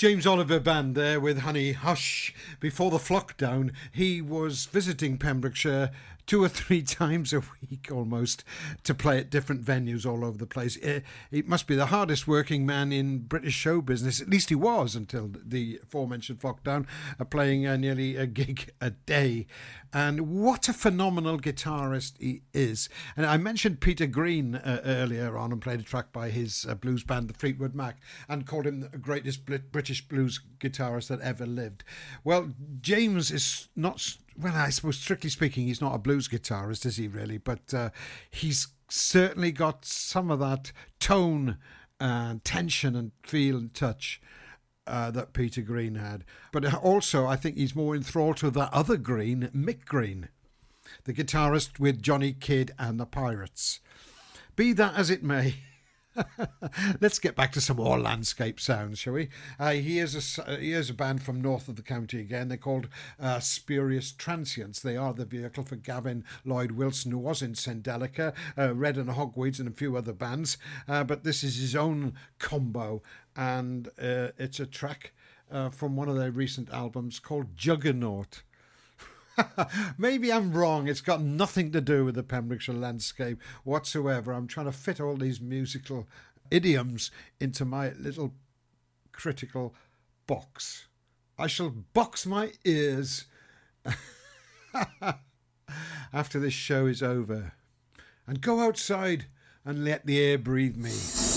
James 0.00 0.26
Oliver 0.26 0.58
Band 0.58 0.94
there 0.94 1.20
with 1.20 1.40
Honey 1.40 1.72
Hush. 1.72 2.34
Before 2.58 2.90
the 2.90 2.98
flock 2.98 3.36
down, 3.36 3.70
he 3.92 4.22
was 4.22 4.64
visiting 4.64 5.18
Pembrokeshire 5.18 5.90
two 6.30 6.44
or 6.44 6.48
three 6.48 6.80
times 7.00 7.32
a 7.32 7.40
week 7.40 7.88
almost 7.90 8.44
to 8.84 8.94
play 8.94 9.18
at 9.18 9.30
different 9.30 9.64
venues 9.64 10.06
all 10.06 10.24
over 10.24 10.38
the 10.38 10.46
place. 10.46 10.76
It, 10.76 11.02
He 11.32 11.42
must 11.42 11.66
be 11.66 11.74
the 11.74 11.86
hardest 11.86 12.28
working 12.28 12.64
man 12.64 12.92
in 12.92 13.18
British 13.18 13.54
show 13.54 13.80
business. 13.80 14.20
At 14.20 14.30
least 14.30 14.48
he 14.48 14.54
was 14.54 14.94
until 14.94 15.32
the 15.44 15.80
aforementioned 15.82 16.38
lockdown, 16.38 16.86
uh, 17.18 17.24
playing 17.24 17.66
uh, 17.66 17.76
nearly 17.76 18.14
a 18.14 18.28
gig 18.28 18.70
a 18.80 18.90
day. 18.90 19.48
And 19.92 20.30
what 20.40 20.68
a 20.68 20.72
phenomenal 20.72 21.40
guitarist 21.40 22.12
he 22.20 22.42
is. 22.54 22.88
And 23.16 23.26
I 23.26 23.36
mentioned 23.36 23.80
Peter 23.80 24.06
Green 24.06 24.54
uh, 24.54 24.82
earlier 24.84 25.36
on 25.36 25.50
and 25.50 25.60
played 25.60 25.80
a 25.80 25.82
track 25.82 26.12
by 26.12 26.30
his 26.30 26.64
uh, 26.68 26.76
blues 26.76 27.02
band, 27.02 27.28
the 27.28 27.34
Fleetwood 27.34 27.74
Mac, 27.74 27.98
and 28.28 28.46
called 28.46 28.68
him 28.68 28.80
the 28.80 28.98
greatest 28.98 29.44
Brit- 29.46 29.72
British 29.72 30.06
blues 30.06 30.40
guitarist 30.60 31.08
that 31.08 31.20
ever 31.22 31.44
lived. 31.44 31.82
Well, 32.22 32.50
James 32.80 33.32
is 33.32 33.68
not, 33.74 34.16
well, 34.40 34.54
I 34.54 34.70
suppose 34.70 34.98
strictly 34.98 35.30
speaking, 35.30 35.66
he's 35.66 35.80
not 35.80 35.94
a 35.94 35.98
blues 35.98 36.28
guitarist, 36.28 36.86
is 36.86 36.96
he 36.96 37.08
really? 37.08 37.38
But 37.38 37.72
uh, 37.74 37.90
he's 38.30 38.68
certainly 38.88 39.52
got 39.52 39.84
some 39.84 40.30
of 40.30 40.40
that 40.40 40.72
tone 40.98 41.58
and 42.00 42.44
tension 42.44 42.96
and 42.96 43.12
feel 43.22 43.56
and 43.56 43.74
touch 43.74 44.20
uh, 44.86 45.10
that 45.12 45.32
Peter 45.32 45.62
Green 45.62 45.94
had. 45.94 46.24
But 46.52 46.72
also, 46.74 47.26
I 47.26 47.36
think 47.36 47.56
he's 47.56 47.76
more 47.76 47.94
enthralled 47.94 48.38
to 48.38 48.50
that 48.50 48.72
other 48.72 48.96
Green, 48.96 49.50
Mick 49.54 49.84
Green, 49.84 50.28
the 51.04 51.12
guitarist 51.12 51.78
with 51.78 52.02
Johnny 52.02 52.32
Kidd 52.32 52.72
and 52.78 52.98
the 52.98 53.06
Pirates. 53.06 53.80
Be 54.56 54.72
that 54.72 54.94
as 54.96 55.10
it 55.10 55.22
may. 55.22 55.56
Let's 57.00 57.18
get 57.18 57.36
back 57.36 57.52
to 57.52 57.60
some 57.60 57.76
more 57.76 57.98
landscape 57.98 58.60
sounds, 58.60 58.98
shall 58.98 59.14
we? 59.14 59.28
Uh, 59.58 59.72
here's, 59.72 60.38
a, 60.38 60.48
uh, 60.48 60.56
here's 60.56 60.90
a 60.90 60.94
band 60.94 61.22
from 61.22 61.40
north 61.40 61.68
of 61.68 61.76
the 61.76 61.82
county 61.82 62.20
again. 62.20 62.48
They're 62.48 62.58
called 62.58 62.88
uh, 63.18 63.40
Spurious 63.40 64.12
Transients. 64.12 64.80
They 64.80 64.96
are 64.96 65.12
the 65.12 65.24
vehicle 65.24 65.64
for 65.64 65.76
Gavin 65.76 66.24
Lloyd 66.44 66.72
Wilson, 66.72 67.12
who 67.12 67.18
was 67.18 67.42
in 67.42 67.54
Sendelica, 67.54 68.34
uh, 68.58 68.74
Red 68.74 68.96
and 68.96 69.10
Hogweeds, 69.10 69.58
and 69.60 69.68
a 69.68 69.72
few 69.72 69.96
other 69.96 70.12
bands. 70.12 70.58
Uh, 70.88 71.04
but 71.04 71.24
this 71.24 71.44
is 71.44 71.58
his 71.58 71.76
own 71.76 72.14
combo, 72.38 73.02
and 73.36 73.88
uh, 74.00 74.28
it's 74.38 74.60
a 74.60 74.66
track 74.66 75.12
from 75.72 75.96
one 75.96 76.08
of 76.08 76.16
their 76.16 76.30
recent 76.30 76.70
albums 76.70 77.18
called 77.18 77.56
Juggernaut. 77.56 78.42
Maybe 79.98 80.32
I'm 80.32 80.52
wrong. 80.52 80.88
It's 80.88 81.00
got 81.00 81.22
nothing 81.22 81.72
to 81.72 81.80
do 81.80 82.04
with 82.04 82.14
the 82.14 82.22
Pembrokeshire 82.22 82.74
landscape 82.74 83.40
whatsoever. 83.64 84.32
I'm 84.32 84.46
trying 84.46 84.66
to 84.66 84.72
fit 84.72 85.00
all 85.00 85.16
these 85.16 85.40
musical 85.40 86.06
idioms 86.50 87.10
into 87.38 87.64
my 87.64 87.92
little 87.92 88.34
critical 89.12 89.74
box. 90.26 90.86
I 91.38 91.46
shall 91.46 91.70
box 91.70 92.26
my 92.26 92.52
ears 92.64 93.24
after 96.12 96.38
this 96.38 96.52
show 96.52 96.86
is 96.86 97.02
over 97.02 97.52
and 98.26 98.40
go 98.40 98.60
outside 98.60 99.26
and 99.64 99.84
let 99.84 100.06
the 100.06 100.18
air 100.18 100.38
breathe 100.38 100.76
me. 100.76 101.29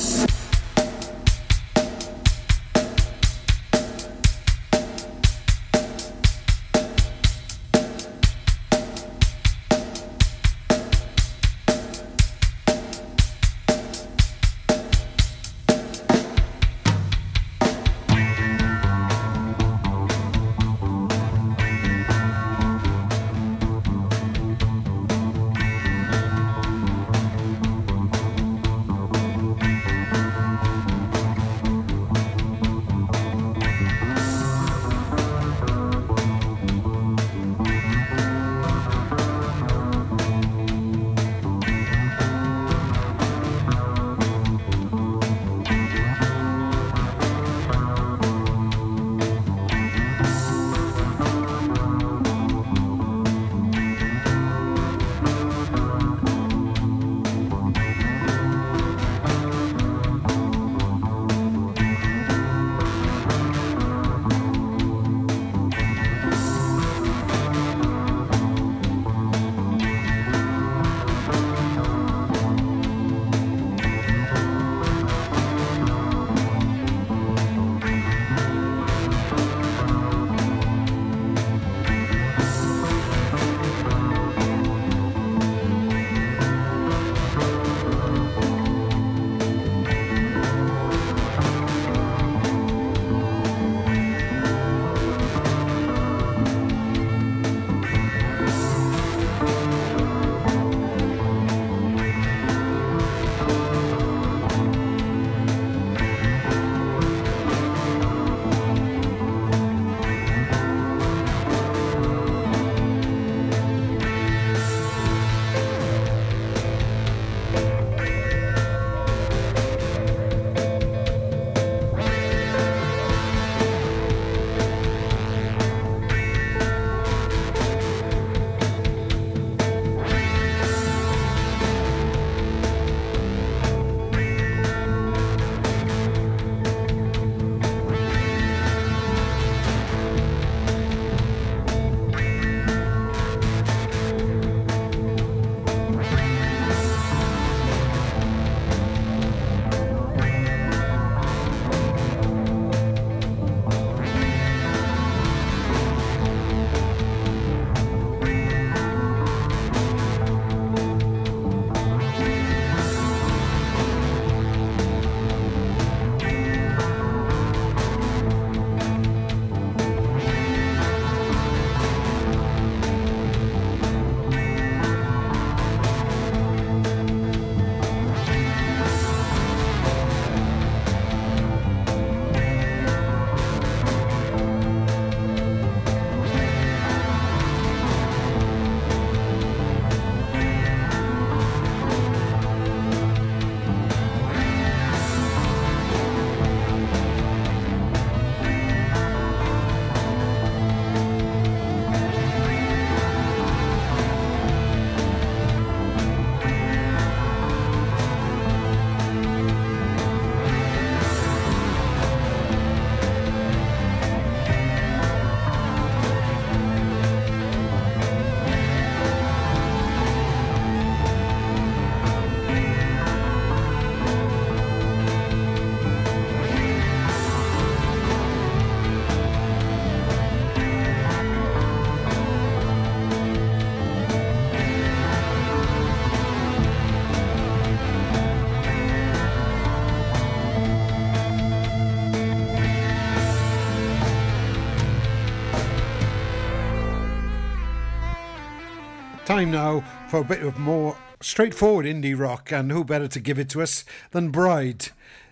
Time 249.34 249.50
now 249.50 249.84
for 250.10 250.20
a 250.20 250.24
bit 250.24 250.44
of 250.44 250.60
more 250.60 250.96
straightforward 251.20 251.88
indie 251.88 252.16
rock, 252.16 252.52
and 252.52 252.72
who 252.72 252.84
better 252.84 253.08
to 253.08 253.20
give 253.20 253.40
it 253.40 253.50
to 253.50 253.64
us 253.64 253.84
than 254.12 254.30
Bryde, 254.30 254.90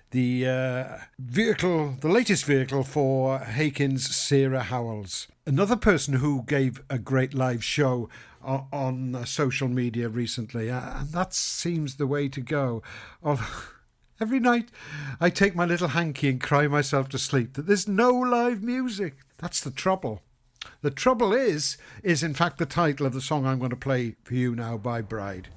the 0.10 0.48
uh, 0.48 0.98
vehicle, 1.20 1.98
the 2.02 2.10
latest 2.10 2.46
vehicle 2.46 2.84
for 2.84 3.38
Hakin's 3.38 4.16
Sarah 4.16 4.64
Howells. 4.64 5.28
Another 5.46 5.76
person 5.76 6.16
who 6.16 6.42
gave 6.48 6.82
a 6.90 6.98
great 6.98 7.36
live 7.36 7.64
show 7.64 8.10
on, 8.42 8.66
on 8.74 9.14
uh, 9.14 9.24
social 9.24 9.68
media 9.68 10.10
recently, 10.10 10.70
and 10.70 11.10
that 11.10 11.36
seems 11.36 11.98
the 11.98 12.08
way 12.08 12.28
to 12.28 12.42
go. 12.42 12.82
Although 13.22 13.46
Every 14.20 14.40
night 14.40 14.70
I 15.20 15.30
take 15.30 15.56
my 15.56 15.66
little 15.66 15.90
hanky 15.90 16.28
and 16.28 16.42
cry 16.42 16.66
myself 16.66 17.08
to 17.10 17.20
sleep 17.20 17.54
that 17.54 17.68
there's 17.68 17.88
no 17.88 18.10
live 18.10 18.64
music. 18.64 19.18
That's 19.38 19.62
the 19.62 19.70
trouble. 19.70 20.24
The 20.82 20.92
trouble 20.92 21.34
is, 21.34 21.78
is 22.04 22.24
in 22.24 22.34
fact 22.34 22.58
the 22.58 22.66
title 22.66 23.06
of 23.06 23.14
the 23.14 23.22
song 23.22 23.46
I'm 23.46 23.60
going 23.60 23.70
to 23.72 23.76
play 23.76 24.16
for 24.24 24.34
you 24.34 24.56
now 24.56 24.78
by 24.78 25.02
Bryde. 25.02 25.50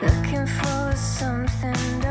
Looking 0.00 0.46
for 0.46 0.94
something, 0.96 2.00
don't 2.00 2.07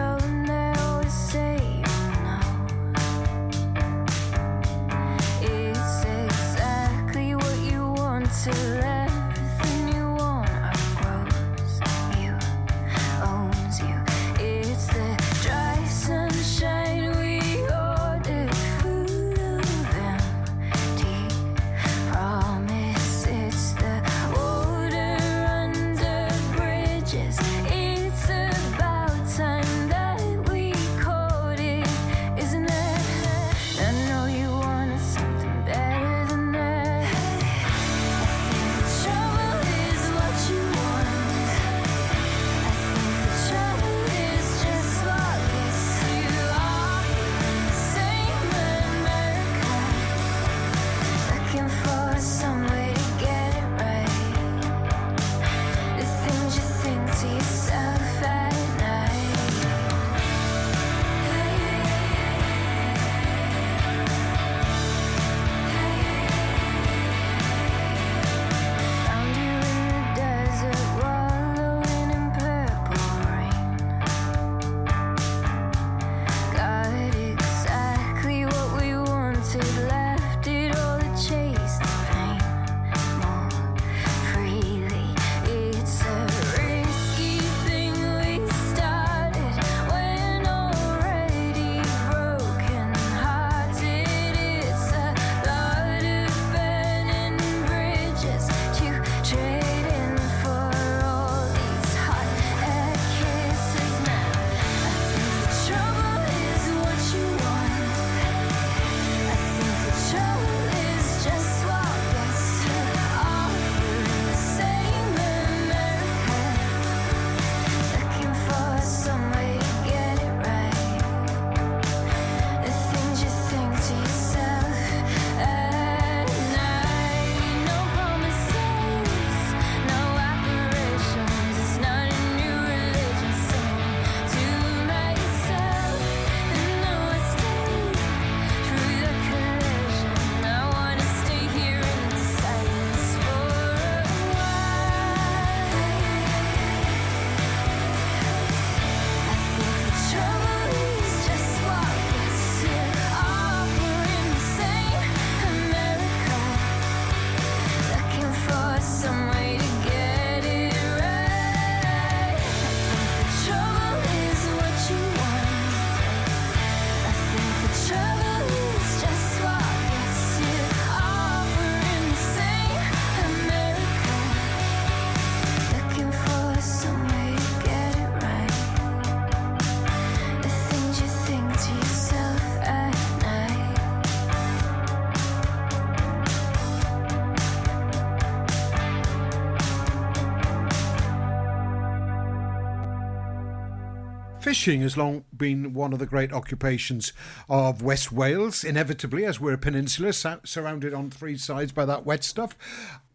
Fishing 194.47 194.79
has 194.79 194.95
long 194.95 195.25
been 195.35 195.73
one 195.73 195.91
of 195.91 195.99
the 195.99 196.05
great 196.05 196.31
occupations 196.31 197.11
of 197.49 197.81
West 197.81 198.13
Wales, 198.13 198.63
inevitably, 198.63 199.25
as 199.25 199.41
we're 199.41 199.51
a 199.51 199.57
peninsula 199.57 200.13
sur- 200.13 200.39
surrounded 200.45 200.93
on 200.93 201.09
three 201.09 201.37
sides 201.37 201.73
by 201.73 201.83
that 201.83 202.05
wet 202.05 202.23
stuff. 202.23 202.55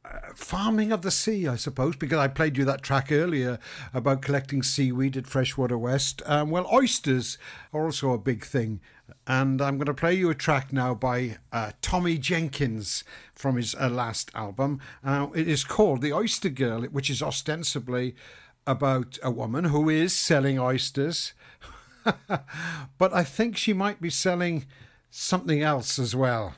Uh, 0.04 0.18
farming 0.34 0.92
of 0.92 1.00
the 1.00 1.10
sea, 1.10 1.48
I 1.48 1.56
suppose, 1.56 1.96
because 1.96 2.18
I 2.18 2.28
played 2.28 2.58
you 2.58 2.66
that 2.66 2.82
track 2.82 3.10
earlier 3.10 3.58
about 3.94 4.20
collecting 4.20 4.62
seaweed 4.62 5.16
at 5.16 5.26
Freshwater 5.26 5.78
West. 5.78 6.20
Um, 6.26 6.50
well, 6.50 6.68
oysters 6.70 7.38
are 7.72 7.86
also 7.86 8.12
a 8.12 8.18
big 8.18 8.44
thing. 8.44 8.82
And 9.26 9.62
I'm 9.62 9.78
going 9.78 9.86
to 9.86 9.94
play 9.94 10.12
you 10.12 10.28
a 10.28 10.34
track 10.34 10.70
now 10.70 10.92
by 10.92 11.38
uh, 11.50 11.72
Tommy 11.80 12.18
Jenkins 12.18 13.04
from 13.34 13.56
his 13.56 13.74
uh, 13.74 13.88
last 13.88 14.30
album. 14.34 14.80
Uh, 15.02 15.28
it 15.34 15.48
is 15.48 15.64
called 15.64 16.02
The 16.02 16.12
Oyster 16.12 16.50
Girl, 16.50 16.82
which 16.82 17.08
is 17.08 17.22
ostensibly 17.22 18.16
about 18.66 19.18
a 19.22 19.30
woman 19.30 19.64
who 19.64 19.88
is 19.88 20.12
selling 20.12 20.58
oysters. 20.58 21.32
but 22.98 23.12
I 23.14 23.24
think 23.24 23.56
she 23.56 23.72
might 23.72 24.00
be 24.00 24.10
selling 24.10 24.66
something 25.10 25.62
else 25.62 25.98
as 25.98 26.16
well. 26.16 26.54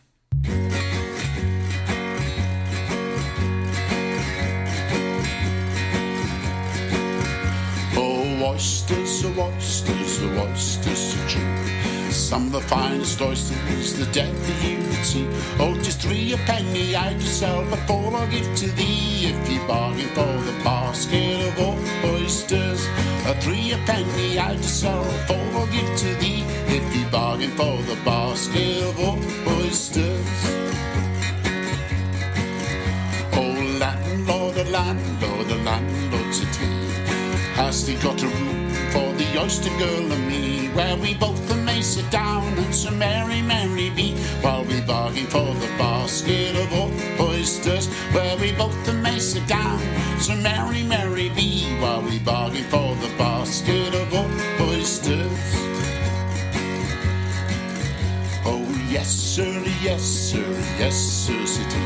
Some 12.35 12.47
of 12.47 12.53
the 12.53 12.61
finest 12.63 13.23
oysters 13.23 13.95
the 13.95 14.07
dead 14.07 14.35
that 14.35 14.69
you 14.69 14.79
would 14.79 15.07
see. 15.07 15.25
Oh, 15.61 15.73
just 15.85 16.01
three 16.01 16.33
a 16.33 16.37
penny 16.39 16.97
I 16.97 17.15
just 17.15 17.39
sell, 17.39 17.65
but 17.71 17.79
four 17.87 18.13
I'll 18.13 18.27
give 18.27 18.57
to 18.57 18.67
thee 18.73 19.27
if 19.31 19.49
you 19.49 19.61
bargain 19.69 20.09
for 20.09 20.35
the 20.43 20.53
basket 20.65 21.57
of 21.57 22.05
oysters. 22.05 22.89
A 23.27 23.41
three 23.41 23.71
a 23.71 23.79
penny 23.87 24.37
I 24.37 24.57
just 24.57 24.81
sell, 24.81 25.05
four 25.29 25.47
I'll 25.55 25.69
give 25.69 25.97
to 25.97 26.15
thee 26.17 26.43
if 26.67 26.97
you 26.97 27.07
bargain 27.07 27.53
for 27.53 27.77
the 27.83 27.97
basket 28.05 28.83
of 28.83 28.99
oysters. 29.47 30.41
Oh, 33.33 33.79
landlord, 33.79 34.59
oh, 34.59 34.71
landlord, 34.73 35.53
oh, 35.53 35.63
landlord 35.65 36.35
city. 36.35 36.67
Has 37.55 37.87
he 37.87 37.95
got 37.95 38.21
a 38.21 38.27
room 38.27 38.71
for 38.91 39.13
the 39.21 39.41
oyster 39.41 39.71
girl 39.79 40.11
and 40.11 40.27
me? 40.27 40.67
Where 40.75 40.97
we 40.97 41.15
both 41.15 41.55
sit 41.85 42.11
down 42.11 42.43
and 42.43 42.75
so 42.75 42.91
merry, 42.91 43.43
merry 43.43 43.91
be 43.91 44.15
while 44.41 44.65
we 44.65 44.81
bargain 44.81 45.27
for 45.27 45.53
the 45.55 45.69
basket 45.77 46.57
of 46.57 47.21
oysters. 47.21 47.89
Where 48.15 48.37
we 48.39 48.53
both 48.53 48.75
may 49.03 49.19
sit 49.19 49.47
down, 49.47 49.79
so 50.19 50.35
merry, 50.37 50.83
merry 50.83 51.29
be 51.29 51.67
while 51.81 52.01
we 52.01 52.19
bargain 52.19 52.65
for 52.65 52.95
the 52.97 53.13
basket 53.19 53.95
of 53.95 54.15
oysters. 54.63 55.31
Oh 58.47 58.67
yes, 58.89 59.11
sir, 59.11 59.63
yes, 59.83 60.03
sir, 60.03 60.49
yes, 60.79 60.97
sir, 60.97 61.45
city. 61.45 61.85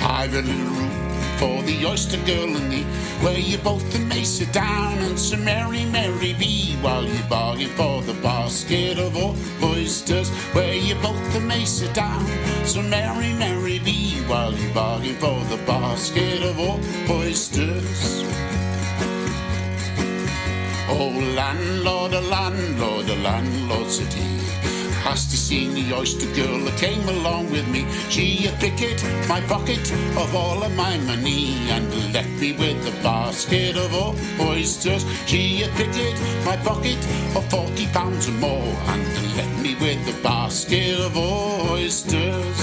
I've 0.00 0.32
a 0.32 0.42
little 0.42 0.74
room 0.76 1.07
for 1.38 1.62
the 1.62 1.86
oyster 1.86 2.16
girl 2.26 2.56
and 2.56 2.72
thee, 2.72 2.84
where 3.22 3.38
you 3.38 3.58
both 3.58 3.98
may 4.08 4.24
sit 4.24 4.52
down 4.52 4.98
and 4.98 5.18
so 5.18 5.36
merry, 5.36 5.84
merry 5.86 6.32
be 6.34 6.74
while 6.82 7.04
you 7.04 7.22
bargain 7.30 7.70
for 7.70 8.02
the 8.02 8.14
basket 8.14 8.98
of 8.98 9.16
oysters. 9.62 10.28
Where 10.54 10.74
you 10.74 10.96
both 10.96 11.42
may 11.42 11.64
sit 11.64 11.94
down, 11.94 12.26
so 12.64 12.82
merry, 12.82 13.32
merry 13.34 13.78
be 13.78 14.20
while 14.26 14.52
you 14.52 14.68
bargain 14.74 15.14
for 15.16 15.38
the 15.44 15.62
basket 15.64 16.42
of 16.42 16.58
oysters. 17.10 18.24
Oh, 20.90 21.12
landlord, 21.36 22.14
a 22.14 22.20
landlord, 22.20 23.08
a 23.08 23.16
landlord 23.16 23.88
city. 23.88 24.77
Has 25.08 25.24
to 25.28 25.38
see 25.38 25.68
the 25.68 25.96
oyster 25.96 26.26
girl 26.34 26.58
that 26.66 26.76
came 26.76 27.08
along 27.08 27.50
with 27.50 27.66
me. 27.68 27.86
She 28.10 28.46
a 28.46 28.52
picket 28.60 29.02
my 29.26 29.40
pocket 29.40 29.90
of 30.18 30.34
all 30.34 30.62
of 30.62 30.76
my 30.76 30.98
money 30.98 31.56
and 31.70 32.12
left 32.12 32.28
me 32.38 32.52
with 32.52 32.86
a 32.86 33.02
basket 33.02 33.78
of 33.78 33.90
oysters. 34.38 35.06
She 35.24 35.62
a 35.62 35.68
picket 35.68 36.14
my 36.44 36.58
pocket 36.58 36.98
of 37.34 37.48
forty 37.48 37.86
pounds 37.86 38.28
or 38.28 38.32
more 38.32 38.74
and 38.92 39.02
left 39.34 39.62
me 39.62 39.76
with 39.76 40.14
a 40.14 40.22
basket 40.22 41.00
of 41.00 41.16
oysters. 41.16 42.58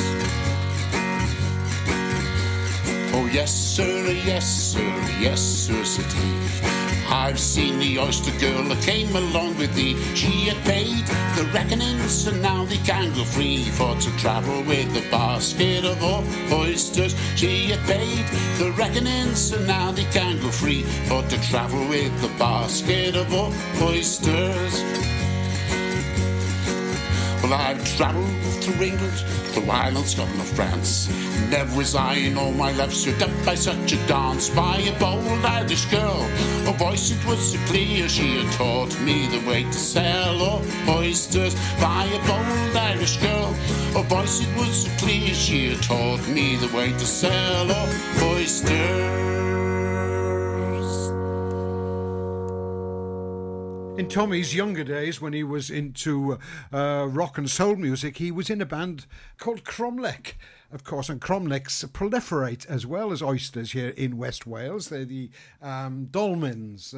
Oh 3.17 3.27
yes, 3.33 3.51
sir, 3.51 4.11
yes, 4.23 4.45
sir, 4.45 4.93
yes, 5.19 5.41
sir, 5.41 5.83
city. 5.83 6.74
I've 7.07 7.39
seen 7.39 7.79
the 7.79 7.99
oyster 7.99 8.31
girl 8.39 8.63
that 8.69 8.81
came 8.83 9.15
along 9.15 9.57
with 9.57 9.73
thee. 9.75 9.95
She 10.15 10.49
had 10.49 10.63
paid 10.65 11.05
the 11.35 11.49
reckoning, 11.53 11.99
so 12.07 12.31
now 12.31 12.65
they 12.65 12.77
can 12.77 13.13
go 13.13 13.23
free 13.23 13.63
for 13.65 13.95
to 13.95 14.17
travel 14.17 14.63
with 14.63 14.95
a 14.95 15.09
basket 15.11 15.85
of 15.85 16.51
oysters. 16.51 17.15
She 17.35 17.67
had 17.67 17.79
paid 17.81 18.25
the 18.57 18.71
reckoning, 18.71 19.35
so 19.35 19.59
now 19.65 19.91
they 19.91 20.05
can 20.05 20.39
go 20.41 20.49
free 20.49 20.83
for 21.07 21.21
to 21.23 21.41
travel 21.49 21.87
with 21.87 22.11
a 22.23 22.39
basket 22.39 23.15
of 23.15 23.31
oysters. 23.81 24.83
Well, 27.43 27.53
I've 27.53 27.83
travelled 27.95 28.63
through 28.63 28.83
England, 28.83 29.23
through 29.55 29.71
Ireland, 29.71 30.05
Scotland, 30.05 30.39
and 30.39 30.49
France. 30.49 31.09
Never 31.49 31.77
was 31.77 31.95
I 31.95 32.15
in 32.15 32.37
all 32.37 32.51
my 32.51 32.71
life 32.73 32.91
stood 32.91 33.21
up 33.21 33.31
by 33.45 33.55
such 33.55 33.93
a 33.93 34.07
dance 34.07 34.49
by 34.49 34.77
a 34.79 34.99
bold 34.99 35.45
Irish 35.45 35.85
girl. 35.85 36.23
Her 36.65 36.73
voice 36.73 37.11
it 37.11 37.25
was 37.25 37.53
so 37.53 37.59
clear, 37.65 38.09
she 38.09 38.37
had 38.37 38.51
taught 38.53 38.99
me 39.01 39.27
the 39.27 39.47
way 39.47 39.63
to 39.63 39.79
sell 39.93 40.61
oysters. 40.89 41.55
By 41.79 42.05
a 42.05 42.19
bold 42.27 42.75
Irish 42.75 43.17
girl, 43.17 43.53
her 43.95 44.03
voice 44.03 44.41
it 44.41 44.57
was 44.57 44.83
so 44.83 44.89
clear, 44.97 45.33
she 45.33 45.69
had 45.69 45.81
taught 45.81 46.27
me 46.27 46.57
the 46.57 46.75
way 46.75 46.91
to 46.91 47.05
sell 47.05 47.71
oysters. 48.21 49.54
In 53.97 54.09
Tommy's 54.09 54.53
younger 54.53 54.83
days, 54.83 55.21
when 55.21 55.31
he 55.31 55.43
was 55.43 55.69
into 55.69 56.37
uh, 56.73 57.07
rock 57.09 57.37
and 57.37 57.49
soul 57.49 57.77
music, 57.77 58.17
he 58.17 58.29
was 58.29 58.49
in 58.49 58.59
a 58.59 58.65
band 58.65 59.05
called 59.37 59.63
Cromlech, 59.63 60.33
of 60.69 60.83
course, 60.83 61.07
and 61.07 61.21
Cromlechs 61.21 61.85
proliferate 61.91 62.65
as 62.65 62.85
well 62.85 63.13
as 63.13 63.23
oysters 63.23 63.71
here 63.71 63.93
in 63.95 64.17
West 64.17 64.45
Wales. 64.45 64.89
They're 64.89 65.05
the 65.05 65.29
um, 65.61 66.09
dolmens, 66.11 66.93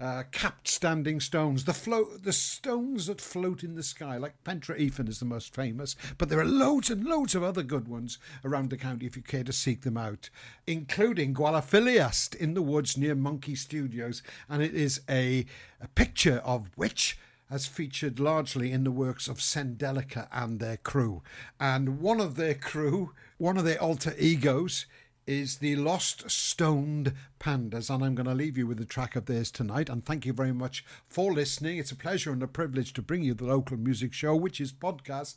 uh, 0.00 0.24
capped 0.32 0.68
standing 0.68 1.20
stones, 1.20 1.64
the 1.64 1.72
float, 1.72 2.24
the 2.24 2.32
stones 2.32 3.06
that 3.06 3.20
float 3.20 3.62
in 3.62 3.74
the 3.74 3.82
sky, 3.82 4.16
like 4.16 4.42
Pentre 4.44 4.76
Ifan 4.76 5.08
is 5.08 5.18
the 5.18 5.24
most 5.24 5.54
famous, 5.54 5.96
but 6.18 6.28
there 6.28 6.40
are 6.40 6.44
loads 6.44 6.90
and 6.90 7.04
loads 7.04 7.34
of 7.34 7.42
other 7.42 7.62
good 7.62 7.88
ones 7.88 8.18
around 8.44 8.70
the 8.70 8.76
county 8.76 9.06
if 9.06 9.16
you 9.16 9.22
care 9.22 9.44
to 9.44 9.52
seek 9.52 9.82
them 9.82 9.96
out, 9.96 10.30
including 10.66 11.34
Gwal-y-Filiast 11.34 12.34
in 12.34 12.54
the 12.54 12.62
woods 12.62 12.96
near 12.96 13.14
Mwnci 13.14 13.56
Studios, 13.56 14.22
and 14.48 14.62
it 14.62 14.74
is 14.74 15.00
a, 15.08 15.46
a 15.80 15.88
picture 15.88 16.42
of 16.44 16.70
which 16.74 17.18
has 17.52 17.66
featured 17.66 18.18
largely 18.18 18.72
in 18.72 18.82
the 18.82 18.90
works 18.90 19.28
of 19.28 19.36
Sendelica 19.36 20.26
and 20.32 20.58
their 20.58 20.78
crew. 20.78 21.22
And 21.60 22.00
one 22.00 22.18
of 22.18 22.36
their 22.36 22.54
crew, 22.54 23.12
one 23.36 23.58
of 23.58 23.64
their 23.66 23.80
alter 23.80 24.14
egos, 24.18 24.86
is 25.26 25.58
the 25.58 25.76
Lost 25.76 26.30
Stoned 26.30 27.12
Pandas. 27.38 27.88
And 27.92 28.04
I'm 28.04 28.14
going 28.14 28.28
to 28.28 28.34
leave 28.34 28.58
you 28.58 28.66
with 28.66 28.80
a 28.80 28.84
track 28.84 29.16
of 29.16 29.26
theirs 29.26 29.50
tonight. 29.50 29.88
And 29.88 30.04
thank 30.04 30.26
you 30.26 30.32
very 30.32 30.52
much 30.52 30.84
for 31.08 31.32
listening. 31.32 31.78
It's 31.78 31.92
a 31.92 31.96
pleasure 31.96 32.32
and 32.32 32.42
a 32.42 32.48
privilege 32.48 32.92
to 32.94 33.02
bring 33.02 33.22
you 33.22 33.34
the 33.34 33.44
local 33.44 33.76
music 33.76 34.12
show, 34.12 34.34
which 34.34 34.60
is 34.60 34.72
podcast 34.72 35.36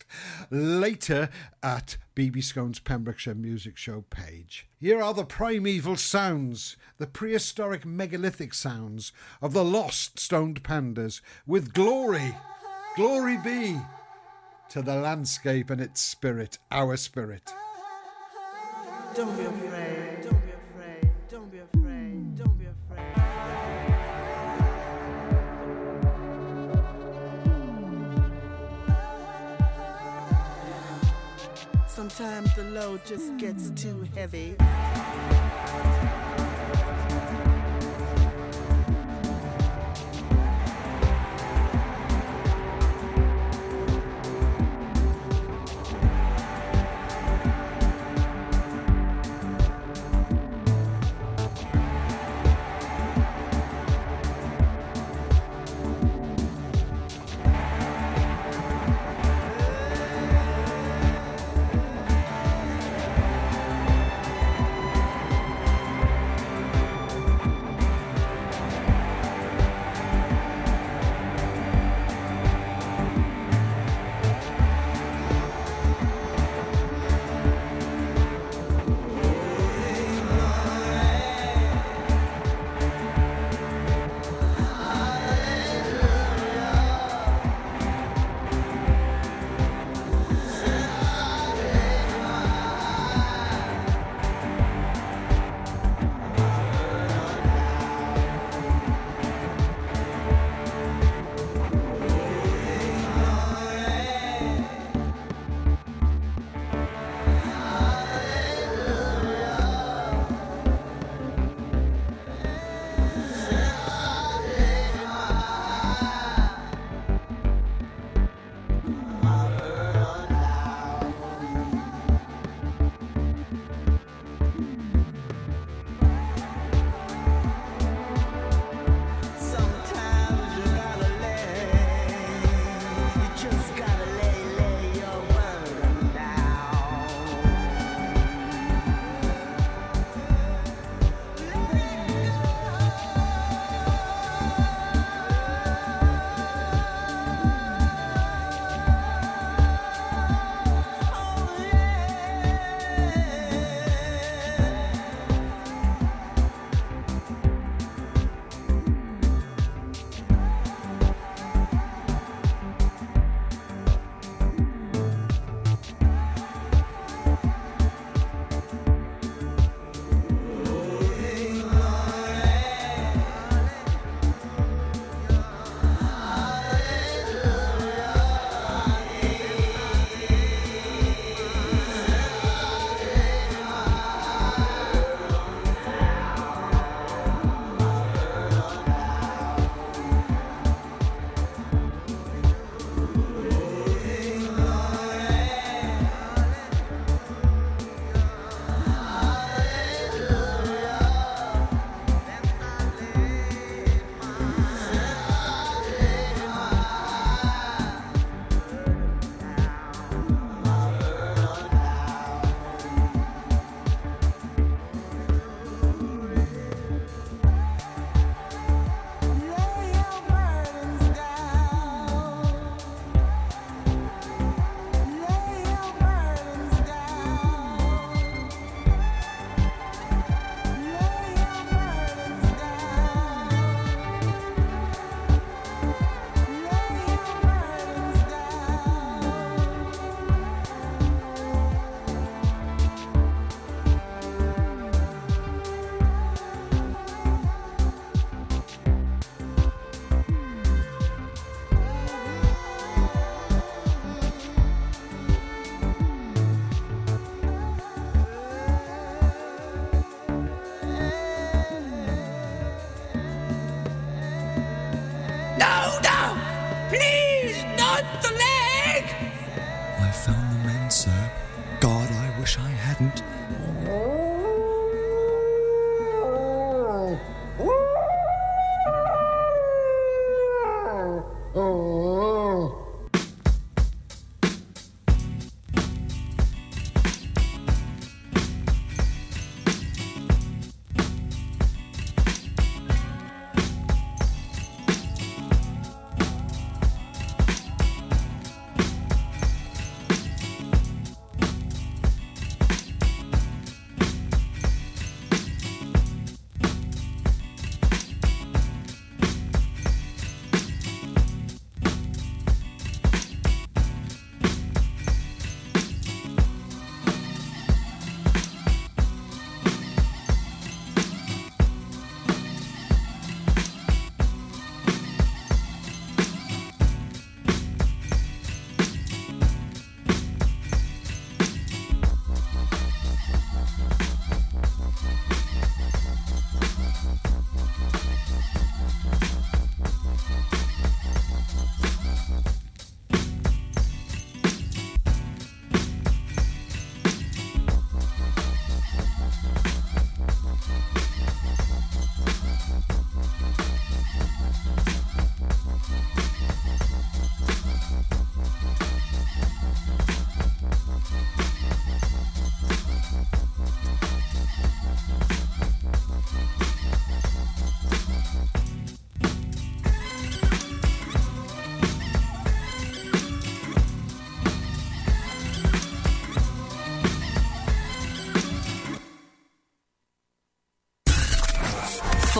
later 0.49 1.29
at 1.61 1.97
BB 2.15 2.37
Skone's 2.37 2.79
Pembrokeshire 2.79 3.35
Music 3.35 3.77
Show 3.77 4.05
page. 4.09 4.67
Here 4.79 5.01
are 5.01 5.13
the 5.13 5.25
primeval 5.25 5.95
sounds, 5.95 6.77
the 6.97 7.07
prehistoric 7.07 7.85
megalithic 7.85 8.53
sounds 8.53 9.11
of 9.41 9.53
the 9.53 9.65
lost 9.65 10.19
stoned 10.19 10.63
pandas 10.63 11.21
with 11.45 11.73
glory. 11.73 12.35
Glory 12.95 13.37
be 13.37 13.79
to 14.69 14.81
the 14.81 14.95
landscape 14.95 15.69
and 15.69 15.81
its 15.81 16.01
spirit, 16.01 16.57
our 16.71 16.97
spirit. 16.97 17.53
Don't 19.15 19.37
be 19.37 19.45
afraid. 19.45 20.21
Don't 20.23 20.45
be 20.45 20.51
afraid. 20.51 21.09
Don't 21.29 21.49
be 21.49 21.59
afraid. 21.59 22.35
Don't 22.35 22.59
be 22.59 22.65
afraid. 22.65 23.15
Sometimes 31.87 32.53
the 32.55 32.65
load 32.65 33.05
just 33.05 33.37
gets 33.37 33.69
too 33.69 34.05
heavy. 34.15 34.57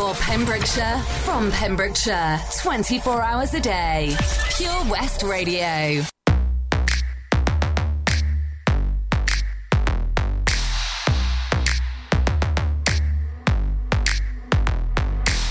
For 0.05 0.13
Pembrokeshire, 0.21 0.99
from 1.23 1.51
Pembrokeshire, 1.51 2.39
24 2.61 3.23
hours 3.23 3.55
a 3.55 3.59
day. 3.59 4.15
Pure 4.55 4.85
West 4.87 5.23
Radio. 5.23 6.05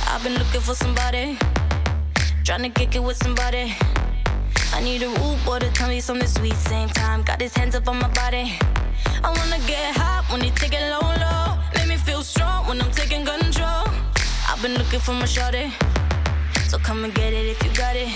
I've 0.07 0.22
been 0.22 0.34
looking 0.34 0.61
for 0.61 0.76
somebody, 0.76 1.36
trying 2.44 2.62
to 2.62 2.68
kick 2.68 2.94
it 2.94 3.02
with 3.02 3.16
somebody. 3.16 3.74
I 4.72 4.80
need 4.84 5.02
a 5.02 5.09
rude 5.09 5.44
boy 5.44 5.59
to 5.59 5.70
tell 5.72 5.88
me 5.88 6.00
something 6.00 6.28
sweet. 6.28 6.55
Same 6.55 6.88
time, 6.90 7.22
got 7.22 7.40
his 7.40 7.57
hands 7.57 7.74
up 7.74 7.88
on 7.88 7.98
my 7.98 8.09
body. 8.11 8.57
I 9.24 9.30
wanna 9.36 9.59
get 9.66 9.96
hot 9.96 10.26
when 10.30 10.42
he 10.42 10.52
take 10.52 10.74
it 10.74 10.90
low, 10.92 11.00
low. 11.00 11.59
Make 11.74 11.88
me 11.88 11.96
feel 11.96 12.22
strong 12.22 12.68
when 12.68 12.80
I'm 12.80 12.92
taking 12.92 13.26
control. 13.26 13.84
Been 14.64 14.78
looking 14.78 15.00
for 15.00 15.12
my 15.12 15.26
shorty, 15.26 15.70
so 16.68 16.78
come 16.78 17.04
and 17.04 17.12
get 17.14 17.34
it 17.34 17.44
if 17.44 17.62
you 17.62 17.70
got 17.74 17.94
it. 17.96 18.08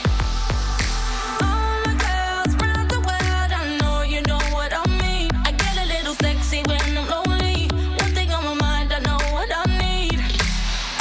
All 1.45 1.77
my 1.85 1.93
girls 2.01 2.57
round 2.57 2.89
the 2.91 3.01
world, 3.01 3.51
I 3.53 3.77
know 3.79 4.01
you 4.01 4.23
know 4.23 4.41
what 4.57 4.73
I 4.73 4.83
mean. 4.97 5.29
I 5.45 5.53
get 5.53 5.77
a 5.77 5.85
little 5.85 6.15
sexy 6.15 6.63
when 6.67 6.81
I'm 6.97 7.07
lonely. 7.07 7.69
One 8.01 8.15
thing 8.17 8.33
on 8.33 8.43
my 8.47 8.55
mind, 8.55 8.95
I 8.95 9.01
know 9.01 9.21
what 9.29 9.51
I 9.53 9.65
need. 9.77 10.19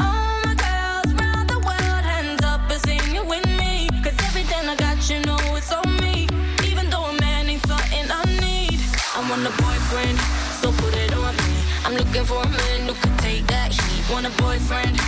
All 0.04 0.36
my 0.44 0.52
girls 0.60 1.16
round 1.16 1.48
the 1.48 1.60
world, 1.64 2.04
hands 2.04 2.44
up 2.44 2.70
and 2.70 2.82
sing 2.82 3.16
it 3.16 3.26
with 3.26 3.48
me. 3.56 3.88
Everything 4.04 4.68
I 4.68 4.76
got, 4.76 5.00
you 5.10 5.22
know 5.22 5.40
it's 5.56 5.72
on 5.72 5.88
me. 6.04 6.28
Even 6.68 6.90
though 6.90 7.06
a 7.06 7.14
man 7.22 7.48
ain't 7.48 7.66
something 7.66 8.04
I 8.12 8.24
need. 8.44 8.84
I 9.16 9.24
want 9.32 9.48
a 9.48 9.54
boyfriend, 9.64 10.20
so 10.60 10.74
put 10.76 10.94
it 10.94 11.14
on 11.14 11.34
me. 11.38 11.56
I'm 11.86 11.94
looking 11.96 12.26
for 12.26 12.44
a 12.44 12.50
man 12.50 12.88
who 12.90 12.94
could 13.00 13.18
take 13.20 13.48
that 13.48 13.72
heat. 13.72 14.04
Want 14.12 14.26
a 14.28 14.34
boyfriend, 14.44 15.00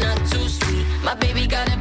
not 0.00 0.16
too 0.30 0.48
sweet. 0.48 0.86
My 1.02 1.14
baby 1.14 1.46
got 1.46 1.68
beat 1.68 1.79